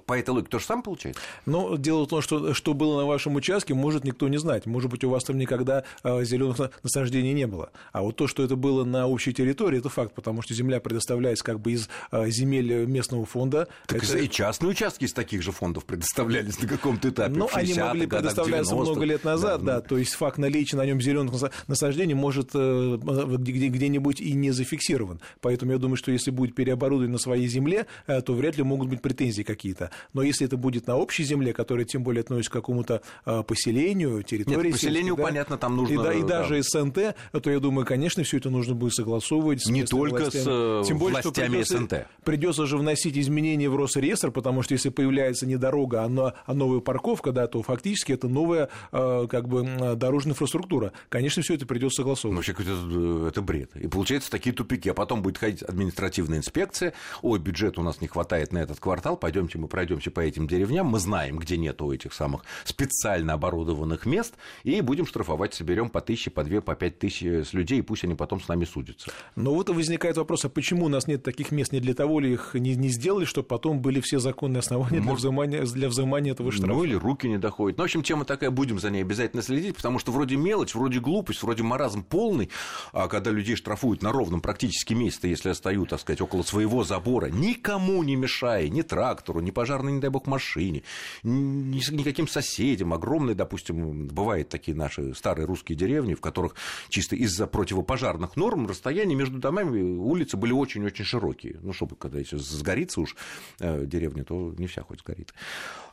По 0.06 0.18
этой 0.18 0.30
логике 0.32 0.50
то 0.50 0.60
же 0.60 0.66
самое 0.66 0.84
получается? 0.84 1.22
Но 1.46 1.76
дело 1.76 2.06
в 2.06 2.08
том, 2.08 2.22
что 2.22 2.54
что 2.54 2.74
было 2.74 3.02
на 3.02 3.06
вашем 3.06 3.36
участке, 3.36 3.74
может 3.74 4.04
никто 4.04 4.28
не 4.28 4.38
знать. 4.38 4.66
Может 4.66 4.90
быть, 4.90 5.04
у 5.04 5.10
вас 5.10 5.24
там 5.24 5.38
никогда 5.38 5.84
э, 6.04 6.24
зеленых 6.24 6.72
насаждений 6.84 7.34
не 7.34 7.46
было. 7.46 7.72
А 7.92 8.02
вот 8.02 8.16
то, 8.16 8.28
что 8.28 8.44
это 8.44 8.56
было 8.56 8.84
на 8.84 9.08
общей 9.08 9.34
территории, 9.34 9.80
это 9.80 9.90
факт, 9.90 10.16
потому 10.16 10.42
что 10.42 10.54
земля 10.54 10.80
предоставляется 10.80 11.44
как 11.44 11.60
бы 11.60 11.74
из 11.74 11.90
э, 12.12 12.30
земель 12.30 12.86
местного 12.86 13.26
фонда. 13.26 13.68
Так 13.88 14.04
это... 14.04 14.18
и 14.18 14.30
частные 14.30 14.72
участки 14.72 15.06
из 15.06 15.14
таких 15.14 15.44
же 15.44 15.52
фондов 15.52 15.86
предоставлялись 15.86 16.60
на 16.60 16.68
каком-то 16.68 17.10
этапе. 17.10 17.34
Ну, 17.36 17.50
они 17.54 17.74
могли 17.74 18.08
предоставляться 18.08 18.76
много 18.76 19.04
лет 19.04 19.24
назад, 19.24 19.64
да, 19.64 19.76
да. 19.76 19.82
То 19.82 19.98
есть 19.98 20.14
факт 20.14 20.38
наличия 20.38 20.78
на 20.78 20.86
нем 20.86 21.00
зеленых 21.00 21.34
насаждений 21.68 22.16
может 22.16 22.52
э, 22.54 22.98
где-нибудь 22.98 24.22
и 24.22 24.34
не 24.34 24.52
зафиксирован. 24.52 25.22
Поэтому 25.40 25.74
я 25.74 25.78
думаю, 25.78 25.98
что 25.98 26.12
если 26.12 26.32
будет 26.32 26.56
переоборудование 26.56 27.12
на 27.12 27.20
своей 27.20 27.48
земле, 27.48 27.86
то 28.08 28.34
вряд 28.34 28.58
ли 28.58 28.64
могут 28.64 28.90
быть 28.90 29.02
претензии 29.02 29.41
какие-то. 29.44 29.92
Но 30.14 30.22
если 30.22 30.46
это 30.46 30.58
будет 30.58 30.88
на 30.88 30.98
общей 30.98 31.24
земле, 31.24 31.54
которая 31.54 31.86
тем 31.86 32.04
более 32.04 32.22
относится 32.22 32.52
к 32.52 32.54
какому-то 32.54 33.02
а, 33.26 33.44
поселению, 33.44 34.24
территории... 34.24 34.66
Нет, 34.68 34.74
поселению, 34.74 35.16
да, 35.16 35.24
понятно, 35.24 35.58
там 35.58 35.76
нужно... 35.76 35.94
И, 35.94 35.98
да, 35.98 36.14
и 36.14 36.24
даже 36.24 36.56
да. 36.56 36.64
СНТ, 36.64 37.44
то 37.44 37.52
я 37.52 37.60
думаю, 37.60 37.86
конечно, 37.86 38.24
все 38.24 38.38
это 38.38 38.50
нужно 38.50 38.76
будет 38.76 38.94
согласовывать 38.94 39.64
с 39.64 39.70
Не 39.70 39.84
только 39.84 40.22
властями. 40.22 40.84
с 40.84 40.88
тем 40.88 40.98
более, 40.98 41.22
властями 41.22 41.50
придется, 41.50 41.78
СНТ. 41.78 41.94
Придется 42.24 42.66
же 42.66 42.78
вносить 42.78 43.18
изменения 43.18 43.70
в 43.70 43.76
Росреестр, 43.76 44.32
потому 44.32 44.62
что 44.62 44.74
если 44.74 44.90
появляется 44.90 45.46
не 45.46 45.58
дорога, 45.58 46.04
а, 46.04 46.34
а 46.46 46.54
новая 46.54 46.80
парковка, 46.80 47.32
да, 47.32 47.48
то 47.48 47.62
фактически 47.62 48.12
это 48.12 48.28
новая 48.28 48.70
а, 48.92 49.28
как 49.28 49.48
бы 49.48 49.96
дорожная 49.96 50.34
инфраструктура. 50.34 50.94
Конечно, 51.10 51.42
все 51.42 51.56
это 51.56 51.66
придется 51.66 52.02
согласовывать. 52.02 52.48
Вообще, 52.48 52.64
это, 52.64 53.28
это 53.28 53.42
бред. 53.42 53.76
И 53.76 53.88
получается 53.88 54.30
такие 54.32 54.54
тупики. 54.54 54.90
А 54.90 54.94
потом 54.94 55.22
будет 55.22 55.38
ходить 55.38 55.64
административная 55.64 56.38
инспекция. 56.38 56.94
Ой, 57.22 57.40
бюджет 57.40 57.78
у 57.78 57.84
нас 57.84 58.02
не 58.02 58.08
хватает 58.08 58.52
на 58.52 58.60
этот 58.60 58.80
квартал, 58.80 59.18
пойдемте 59.32 59.58
мы 59.58 59.70
пройдемся 59.70 60.12
по 60.12 60.20
этим 60.20 60.46
деревням, 60.46 60.88
мы 60.88 61.00
знаем, 61.00 61.40
где 61.40 61.56
нету 61.56 61.90
этих 61.90 62.14
самых 62.14 62.42
специально 62.66 63.32
оборудованных 63.32 64.06
мест, 64.06 64.34
и 64.64 64.82
будем 64.82 65.06
штрафовать, 65.06 65.54
соберем 65.54 65.90
по 65.90 66.02
тысяче, 66.02 66.32
по 66.32 66.44
две, 66.44 66.60
по 66.60 66.76
пять 66.76 67.00
тысяч 67.00 67.48
с 67.48 67.54
людей, 67.54 67.80
и 67.80 67.82
пусть 67.82 68.04
они 68.04 68.14
потом 68.14 68.42
с 68.42 68.50
нами 68.50 68.66
судятся. 68.66 69.10
Но 69.38 69.54
вот 69.54 69.70
и 69.70 69.72
возникает 69.72 70.18
вопрос, 70.18 70.44
а 70.44 70.50
почему 70.50 70.88
у 70.88 70.90
нас 70.90 71.08
нет 71.08 71.24
таких 71.24 71.52
мест? 71.52 71.72
Не 71.72 71.80
для 71.80 71.94
того 71.94 72.20
ли 72.20 72.34
их 72.34 72.56
не, 72.56 72.76
не 72.76 72.90
сделали, 72.90 73.24
чтобы 73.24 73.48
потом 73.48 73.80
были 73.80 74.02
все 74.02 74.20
законные 74.20 74.60
основания 74.60 75.00
для, 75.00 75.14
взимания, 75.14 75.64
для 75.64 75.88
взимания 75.88 76.34
этого 76.34 76.52
штрафа? 76.52 76.74
Ну, 76.74 76.84
или 76.84 76.96
руки 76.96 77.30
не 77.30 77.38
доходят. 77.38 77.78
Ну, 77.78 77.84
в 77.84 77.86
общем, 77.86 78.04
тема 78.04 78.26
такая, 78.26 78.52
будем 78.52 78.80
за 78.80 78.90
ней 78.90 79.02
обязательно 79.02 79.42
следить, 79.42 79.78
потому 79.78 79.98
что 79.98 80.12
вроде 80.12 80.36
мелочь, 80.36 80.76
вроде 80.76 81.00
глупость, 81.00 81.42
вроде 81.42 81.64
маразм 81.64 82.04
полный, 82.04 82.50
а 82.92 83.08
когда 83.08 83.32
людей 83.32 83.56
штрафуют 83.56 84.02
на 84.02 84.12
ровном 84.12 84.42
практически 84.42 84.94
месте, 84.94 85.30
если 85.30 85.50
остаются, 85.50 85.92
так 85.92 86.02
сказать, 86.02 86.20
около 86.20 86.44
своего 86.44 86.84
забора, 86.84 87.28
никому 87.28 88.04
не 88.04 88.18
мешая, 88.18 88.68
ни 88.68 88.82
трактору, 89.22 89.40
ни 89.40 89.52
пожарной, 89.52 89.94
не 89.94 90.00
дай 90.00 90.10
бог, 90.10 90.28
машине, 90.28 90.84
никаким 91.24 92.28
соседям. 92.28 92.94
Огромные, 92.94 93.36
допустим, 93.36 94.08
бывают 94.08 94.50
такие 94.50 94.76
наши 94.76 95.14
старые 95.14 95.46
русские 95.46 95.78
деревни, 95.78 96.16
в 96.16 96.22
которых 96.22 96.56
чисто 96.90 97.16
из-за 97.16 97.48
противопожарных 97.48 98.36
норм 98.36 98.68
расстояние 98.68 99.16
между 99.16 99.38
домами 99.38 99.82
улицы 99.82 100.38
были 100.38 100.52
очень-очень 100.52 101.06
широкие. 101.06 101.60
Ну, 101.62 101.74
чтобы 101.74 101.96
когда 101.96 102.20
если 102.20 102.38
сгорится 102.38 103.02
уж 103.02 103.16
э, 103.60 103.86
деревня, 103.86 104.24
то 104.24 104.54
не 104.58 104.68
вся 104.68 104.82
хоть 104.84 105.00
сгорит. 105.00 105.34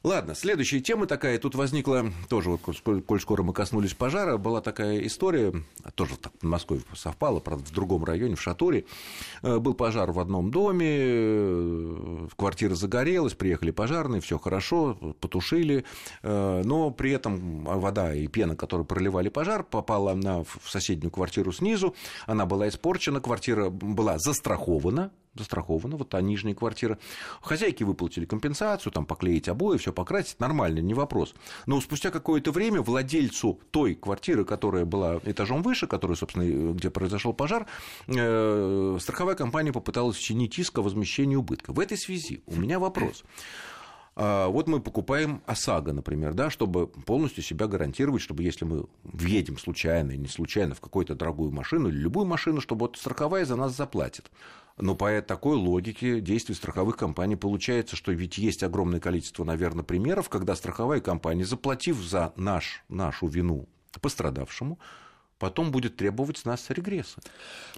Ладно, 0.04 0.34
следующая 0.34 0.80
тема 0.80 1.06
такая. 1.06 1.38
Тут 1.38 1.54
возникла, 1.54 2.12
тоже, 2.28 2.50
вот, 2.50 2.60
коль, 3.06 3.20
скоро 3.20 3.42
мы 3.42 3.52
коснулись 3.52 3.94
пожара, 3.94 4.36
была 4.36 4.60
такая 4.60 5.04
история, 5.06 5.52
тоже 5.94 6.16
так 6.16 6.32
в 6.40 6.46
Москве 6.46 6.80
совпало, 6.94 7.40
правда, 7.40 7.64
в 7.64 7.72
другом 7.72 8.04
районе, 8.04 8.36
в 8.36 8.40
Шатуре. 8.40 8.84
Э, 9.42 9.58
был 9.58 9.74
пожар 9.74 10.12
в 10.12 10.20
одном 10.20 10.50
доме, 10.50 10.86
э, 10.88 12.28
квартира 12.36 12.74
загорелась, 12.74 13.34
приехали 13.34 13.72
пожарные, 13.72 14.20
все 14.20 14.38
хорошо, 14.38 14.94
потушили, 15.20 15.84
э, 16.22 16.62
но 16.64 16.90
при 16.90 17.10
этом 17.10 17.64
вода 17.64 18.14
и 18.14 18.28
пена, 18.28 18.54
которую 18.54 18.86
проливали 18.86 19.28
пожар, 19.28 19.64
попала 19.64 20.14
на, 20.14 20.44
в 20.44 20.60
соседнюю 20.66 21.10
квартиру 21.10 21.52
снизу, 21.52 21.94
она 22.26 22.46
была 22.46 22.68
испорчена, 22.68 23.20
квартира 23.20 23.68
была 23.68 24.18
застрахована, 24.18 25.10
застрахована, 25.38 25.96
вот 25.96 26.08
та 26.10 26.20
нижняя 26.20 26.54
квартира. 26.54 26.98
Хозяйки 27.40 27.84
выплатили 27.84 28.24
компенсацию, 28.24 28.92
там 28.92 29.06
поклеить 29.06 29.48
обои, 29.48 29.78
все 29.78 29.92
покрасить, 29.92 30.40
нормально, 30.40 30.80
не 30.80 30.94
вопрос. 30.94 31.34
Но 31.66 31.80
спустя 31.80 32.10
какое-то 32.10 32.52
время 32.52 32.82
владельцу 32.82 33.60
той 33.70 33.94
квартиры, 33.94 34.44
которая 34.44 34.84
была 34.84 35.20
этажом 35.24 35.62
выше, 35.62 35.86
которая, 35.86 36.16
собственно, 36.16 36.72
где 36.72 36.90
произошел 36.90 37.32
пожар, 37.32 37.66
э, 38.06 38.98
страховая 39.00 39.34
компания 39.34 39.72
попыталась 39.72 40.16
чинить 40.16 40.58
иск 40.58 40.78
о 40.78 40.82
возмещении 40.82 41.36
убытка. 41.36 41.72
В 41.72 41.80
этой 41.80 41.96
связи 41.96 42.42
у 42.46 42.56
меня 42.56 42.78
вопрос. 42.78 43.24
А, 44.20 44.48
вот 44.48 44.66
мы 44.66 44.80
покупаем 44.80 45.42
ОСАГО, 45.46 45.92
например, 45.92 46.34
да, 46.34 46.50
чтобы 46.50 46.88
полностью 46.88 47.44
себя 47.44 47.68
гарантировать, 47.68 48.20
чтобы 48.20 48.42
если 48.42 48.64
мы 48.64 48.86
въедем 49.04 49.56
случайно 49.58 50.10
или 50.10 50.18
не 50.18 50.26
случайно 50.26 50.74
в 50.74 50.80
какую-то 50.80 51.14
дорогую 51.14 51.52
машину 51.52 51.88
или 51.88 51.98
любую 51.98 52.26
машину, 52.26 52.60
чтобы 52.60 52.86
вот 52.86 52.96
страховая 52.96 53.44
за 53.44 53.54
нас 53.54 53.76
заплатит. 53.76 54.32
Но 54.76 54.96
по 54.96 55.22
такой 55.22 55.56
логике 55.56 56.20
действий 56.20 56.56
страховых 56.56 56.96
компаний 56.96 57.36
получается, 57.36 57.94
что 57.94 58.10
ведь 58.10 58.38
есть 58.38 58.64
огромное 58.64 58.98
количество, 58.98 59.44
наверное, 59.44 59.84
примеров, 59.84 60.28
когда 60.28 60.56
страховая 60.56 61.00
компания, 61.00 61.44
заплатив 61.44 61.98
за 61.98 62.32
наш, 62.34 62.82
нашу 62.88 63.28
вину 63.28 63.68
пострадавшему, 64.00 64.80
потом 65.38 65.70
будет 65.70 65.96
требовать 65.96 66.38
с 66.38 66.44
нас 66.44 66.66
регресса. 66.68 67.20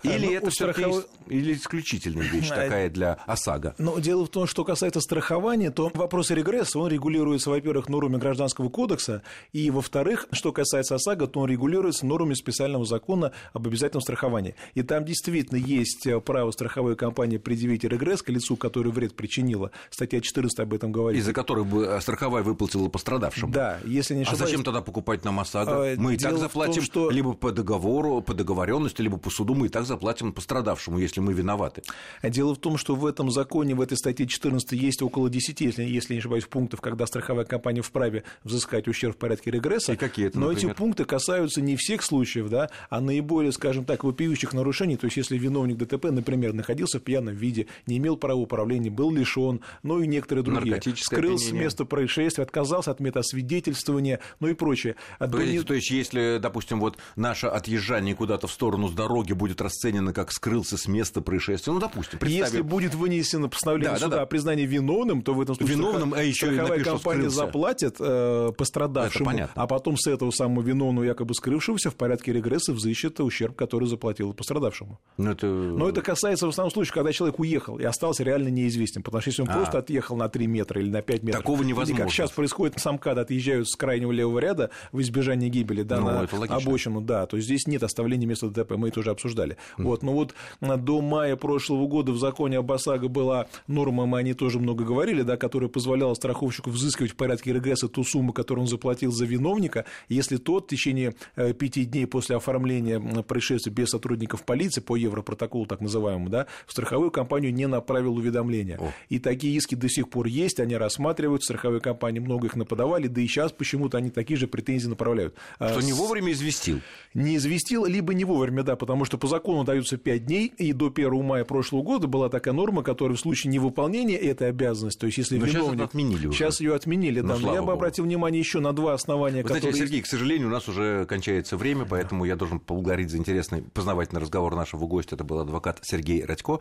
Или 0.03 0.27
ну, 0.27 0.33
это 0.33 0.51
страхов... 0.51 1.07
или 1.29 1.55
исключительная 1.55 2.27
вещь 2.27 2.49
такая 2.49 2.88
для 2.90 3.14
ОСАГО? 3.27 3.75
Но 3.79 3.99
дело 3.99 4.25
в 4.27 4.31
том, 4.31 4.46
что 4.46 4.64
касается 4.64 5.01
страхования, 5.01 5.70
то 5.70 5.90
вопрос 5.94 6.31
регресса, 6.31 6.79
он 6.79 6.88
регулируется, 6.88 7.51
во-первых, 7.51 7.88
нормами 7.88 8.18
Гражданского 8.18 8.68
кодекса, 8.68 9.23
и, 9.53 9.70
во-вторых, 9.70 10.27
что 10.33 10.53
касается 10.53 10.94
ОСАГО, 10.94 11.27
то 11.27 11.40
он 11.40 11.51
регулируется 11.51 12.07
нормами 12.07 12.35
специального 12.35 12.85
закона 12.85 13.33
об 13.53 13.66
обязательном 13.66 14.03
страховании. 14.03 14.55
И 14.75 14.83
там 14.83 15.05
действительно 15.05 15.59
есть 15.59 16.07
право 16.25 16.51
страховой 16.51 16.96
компании 16.96 17.37
предъявить 17.37 17.85
регресс 17.85 18.23
к 18.23 18.31
лицу, 18.31 18.57
который 18.57 18.92
вред 18.92 19.14
причинила. 19.14 19.70
Статья 19.90 20.20
14 20.20 20.61
об 20.61 20.75
этом 20.75 20.92
говорит. 20.92 21.20
Из-за 21.20 21.33
которой 21.33 21.64
бы 21.64 21.85
э, 21.85 22.01
страховая 22.01 22.42
выплатила 22.42 22.88
пострадавшему. 22.88 23.53
Да, 23.53 23.79
если 23.85 24.14
не 24.14 24.23
ошибаюсь. 24.23 24.42
А 24.42 24.46
зачем 24.46 24.64
тогда 24.64 24.81
покупать 24.81 25.25
нам 25.25 25.40
ОСАГО? 25.40 25.94
Мы 25.99 26.14
и 26.14 26.16
так 26.16 26.38
заплатим 26.38 26.81
том, 26.81 26.85
что... 26.85 27.11
либо 27.11 27.35
по 27.50 27.56
договору, 27.56 28.22
по 28.22 28.32
договоренности, 28.32 29.02
либо 29.02 29.18
по 29.18 29.28
суду 29.28 29.54
мы 29.54 29.66
и 29.66 29.68
так 29.68 29.84
заплатим 29.84 30.32
пострадавшему, 30.32 30.98
если 30.98 31.20
мы 31.20 31.32
виноваты. 31.32 31.82
Дело 32.22 32.54
в 32.54 32.58
том, 32.58 32.78
что 32.78 32.94
в 32.94 33.04
этом 33.04 33.30
законе, 33.32 33.74
в 33.74 33.80
этой 33.80 33.96
статье 33.96 34.26
14 34.26 34.70
есть 34.72 35.02
около 35.02 35.28
10, 35.28 35.60
если, 35.60 35.82
если 35.82 36.14
не 36.14 36.20
ошибаюсь, 36.20 36.44
пунктов, 36.44 36.80
когда 36.80 37.06
страховая 37.06 37.44
компания 37.44 37.82
вправе 37.82 38.22
взыскать 38.44 38.86
ущерб 38.86 39.16
в 39.16 39.18
порядке 39.18 39.50
регресса. 39.50 39.94
И 39.94 39.96
какие 39.96 40.28
это, 40.28 40.38
Но 40.38 40.48
например? 40.48 40.70
эти 40.70 40.78
пункты 40.78 41.04
касаются 41.04 41.60
не 41.60 41.74
всех 41.74 42.02
случаев, 42.04 42.48
да, 42.48 42.70
а 42.88 43.00
наиболее, 43.00 43.50
скажем 43.50 43.84
так, 43.84 44.04
вопиющих 44.04 44.52
нарушений. 44.52 44.96
То 44.96 45.06
есть, 45.06 45.16
если 45.16 45.36
виновник 45.36 45.76
ДТП, 45.76 46.06
например, 46.12 46.52
находился 46.52 47.00
в 47.00 47.02
пьяном 47.02 47.34
виде, 47.34 47.66
не 47.86 47.98
имел 47.98 48.16
права 48.16 48.38
управления, 48.38 48.90
был 48.90 49.10
лишен, 49.10 49.60
ну 49.82 50.00
и 50.00 50.06
некоторые 50.06 50.44
другие. 50.44 50.80
Скрылся 50.96 51.48
с 51.48 51.52
места 51.52 51.84
происшествия, 51.84 52.44
отказался 52.44 52.92
от 52.92 53.00
метасвидетельствования, 53.00 54.20
ну 54.38 54.46
и 54.46 54.54
прочее. 54.54 54.94
То 55.18 55.40
есть, 55.40 55.66
то 55.66 55.74
есть, 55.74 55.90
если, 55.90 56.38
допустим, 56.40 56.78
вот 56.78 56.96
наш 57.16 57.39
ваше 57.42 57.55
отъезжание 57.55 58.14
куда-то 58.14 58.46
в 58.46 58.53
сторону 58.53 58.88
с 58.88 58.92
дороги 58.92 59.33
будет 59.33 59.61
расценено 59.61 60.12
как 60.12 60.33
скрылся 60.33 60.76
с 60.76 60.87
места 60.87 61.20
происшествия. 61.20 61.72
Ну, 61.72 61.79
допустим, 61.79 62.18
представим. 62.18 62.44
Если 62.44 62.61
будет 62.62 62.94
вынесено 62.94 63.48
постановление 63.48 63.92
да, 63.92 63.98
суда 63.98 64.11
да, 64.11 64.16
да. 64.16 64.22
о 64.22 64.26
признании 64.26 64.66
виновным, 64.66 65.22
то 65.22 65.35
в 65.35 65.40
этом 65.40 65.55
случае 65.55 65.76
виновным, 65.76 66.14
а 66.14 66.22
еще 66.22 66.46
страховая 66.46 66.79
напишу, 66.79 66.90
компания 66.90 67.31
скрылся. 67.31 67.37
заплатит 67.37 67.96
э, 67.98 68.53
пострадавшему, 68.57 69.48
а 69.55 69.66
потом 69.66 69.96
с 69.96 70.07
этого 70.07 70.31
самого 70.31 70.62
виновного 70.62 71.05
якобы 71.05 71.35
скрывшегося 71.35 71.90
в 71.90 71.96
порядке 71.96 72.33
регресса 72.33 72.72
взыщет 72.72 73.20
ущерб, 73.20 73.57
который 73.57 73.88
заплатил 73.88 74.33
пострадавшему. 74.33 74.98
Но 75.16 75.33
это... 75.33 75.46
Но 75.46 75.88
это 75.88 76.03
касается 76.03 76.46
в 76.46 76.50
основном 76.50 76.72
случае, 76.72 76.94
когда 76.94 77.12
человек 77.12 77.38
уехал 77.38 77.79
и 77.79 77.85
остался 77.85 78.22
реально 78.22 78.48
неизвестен, 78.48 79.03
потому 79.03 79.20
что 79.22 79.31
если 79.31 79.42
он 79.42 79.48
а. 79.50 79.53
просто 79.55 79.79
отъехал 79.79 80.16
на 80.16 80.29
3 80.29 80.46
метра 80.46 80.81
или 80.81 80.90
на 80.90 81.03
5 81.03 81.22
метров, 81.22 81.42
Такого 81.42 81.62
невозможно. 81.62 81.92
или 81.92 82.03
как 82.03 82.11
сейчас 82.11 82.31
происходит, 82.31 82.79
сам 82.79 82.98
КАД 82.98 83.18
отъезжают 83.18 83.68
с 83.68 83.76
крайнего 83.76 84.12
левого 84.12 84.38
ряда 84.38 84.70
в 84.92 85.00
избежание 85.00 85.48
гибели 85.48 85.83
да, 85.83 86.00
ну, 86.00 86.07
на 86.07 86.57
обочину, 86.57 87.00
да, 87.00 87.26
то 87.31 87.38
здесь 87.38 87.69
нет 87.69 87.85
оставления 87.85 88.27
места 88.27 88.49
ДТП, 88.49 88.73
мы 88.73 88.88
это 88.88 89.01
уже 89.01 89.11
обсуждали. 89.11 89.57
Mm. 89.79 89.85
Вот, 89.85 90.03
но 90.03 90.12
вот 90.12 90.35
до 90.61 91.01
мая 91.01 91.37
прошлого 91.37 91.87
года 91.87 92.11
в 92.11 92.19
законе 92.19 92.59
об 92.59 92.71
ОСАГО 92.73 93.09
была 93.09 93.47
норма, 93.69 94.05
мы 94.07 94.19
о 94.19 94.23
ней 94.23 94.35
тоже 94.35 94.59
много 94.59 94.85
говорили, 94.85 95.23
да, 95.23 95.37
которая 95.37 95.69
позволяла 95.69 96.14
страховщику 96.14 96.71
взыскивать 96.71 97.12
в 97.12 97.16
порядке 97.16 97.53
регресса 97.53 97.88
ту 97.88 98.03
сумму, 98.03 98.33
которую 98.33 98.62
он 98.62 98.69
заплатил 98.69 99.12
за 99.12 99.27
виновника, 99.27 99.85
если 100.09 100.38
тот 100.38 100.64
в 100.64 100.69
течение 100.71 101.14
э, 101.37 101.53
пяти 101.53 101.85
дней 101.85 102.07
после 102.07 102.35
оформления 102.35 103.01
происшествия 103.23 103.73
без 103.73 103.90
сотрудников 103.90 104.45
полиции 104.45 104.81
по 104.81 104.97
европротоколу 104.97 105.66
так 105.66 105.81
называемому, 105.81 106.31
да, 106.31 106.47
в 106.66 106.73
страховую 106.73 107.12
компанию 107.12 107.55
не 107.55 107.66
направил 107.66 108.16
уведомления. 108.16 108.79
О. 108.79 108.93
И 109.09 109.21
такие 109.21 109.57
иски 109.57 109.77
до 109.77 109.88
сих 109.88 110.11
пор 110.11 110.27
есть, 110.27 110.59
они 110.59 110.77
рассматривают, 110.77 111.45
страховые 111.45 111.81
компании 111.81 112.19
много 112.19 112.49
их 112.49 112.57
наподавали, 112.57 113.07
да 113.07 113.21
и 113.21 113.29
сейчас 113.29 113.53
почему-то 113.53 113.99
они 113.99 114.11
такие 114.11 114.37
же 114.37 114.49
претензии 114.49 114.88
направляют. 114.88 115.35
Что 115.57 115.79
а, 115.79 115.83
не 115.83 115.93
вовремя 115.93 116.33
известил? 116.33 116.81
Не 117.20 117.37
известил, 117.37 117.85
либо 117.85 118.14
не 118.14 118.24
вовремя, 118.24 118.62
да, 118.62 118.76
потому 118.76 119.04
что 119.04 119.18
по 119.18 119.26
закону 119.26 119.64
даются 119.64 119.96
5 119.96 120.24
дней, 120.24 120.52
и 120.56 120.72
до 120.72 120.87
1 120.88 121.24
мая 121.24 121.44
прошлого 121.44 121.83
года 121.83 122.06
была 122.06 122.28
такая 122.28 122.54
норма, 122.54 122.83
которая 122.83 123.16
в 123.16 123.20
случае 123.20 123.52
невыполнения 123.52 124.16
этой 124.16 124.48
обязанности, 124.48 125.00
то 125.00 125.06
есть 125.06 125.18
если 125.18 125.38
но 125.38 125.46
виновник... 125.46 125.72
сейчас 125.72 125.88
отменили 125.88 126.26
уже. 126.26 126.38
Сейчас 126.38 126.61
ее 126.61 126.74
отменили, 126.74 127.20
да, 127.20 127.37
ну, 127.37 127.46
но 127.46 127.54
я 127.54 127.62
бы 127.62 127.72
обратил 127.72 128.04
внимание 128.04 128.40
еще 128.40 128.61
на 128.61 128.72
два 128.72 128.94
основания, 128.94 129.42
Вы 129.42 129.48
которые... 129.48 129.61
Знаете, 129.61 129.78
Сергей, 129.78 130.02
к 130.02 130.06
сожалению, 130.06 130.48
у 130.48 130.50
нас 130.50 130.68
уже 130.68 131.04
кончается 131.06 131.56
время, 131.56 131.85
поэтому 131.85 132.24
я 132.24 132.37
должен 132.37 132.59
поблагодарить 132.61 133.11
за 133.11 133.18
интересный 133.18 133.62
познавательный 133.62 134.20
разговор 134.20 134.54
нашего 134.56 134.87
гостя. 134.87 135.14
Это 135.14 135.24
был 135.24 135.40
адвокат 135.40 135.80
Сергей 135.83 136.24
Радько. 136.24 136.61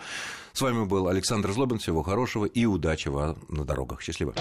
С 0.54 0.62
вами 0.62 0.86
был 0.86 1.08
Александр 1.08 1.52
Злобин. 1.52 1.80
Всего 1.80 2.04
хорошего 2.04 2.46
и 2.46 2.66
удачи 2.66 3.08
вам 3.10 3.38
на 3.48 3.64
дорогах. 3.66 4.02
Счастливо. 4.02 4.34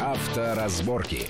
Авторазборки. 0.00 1.26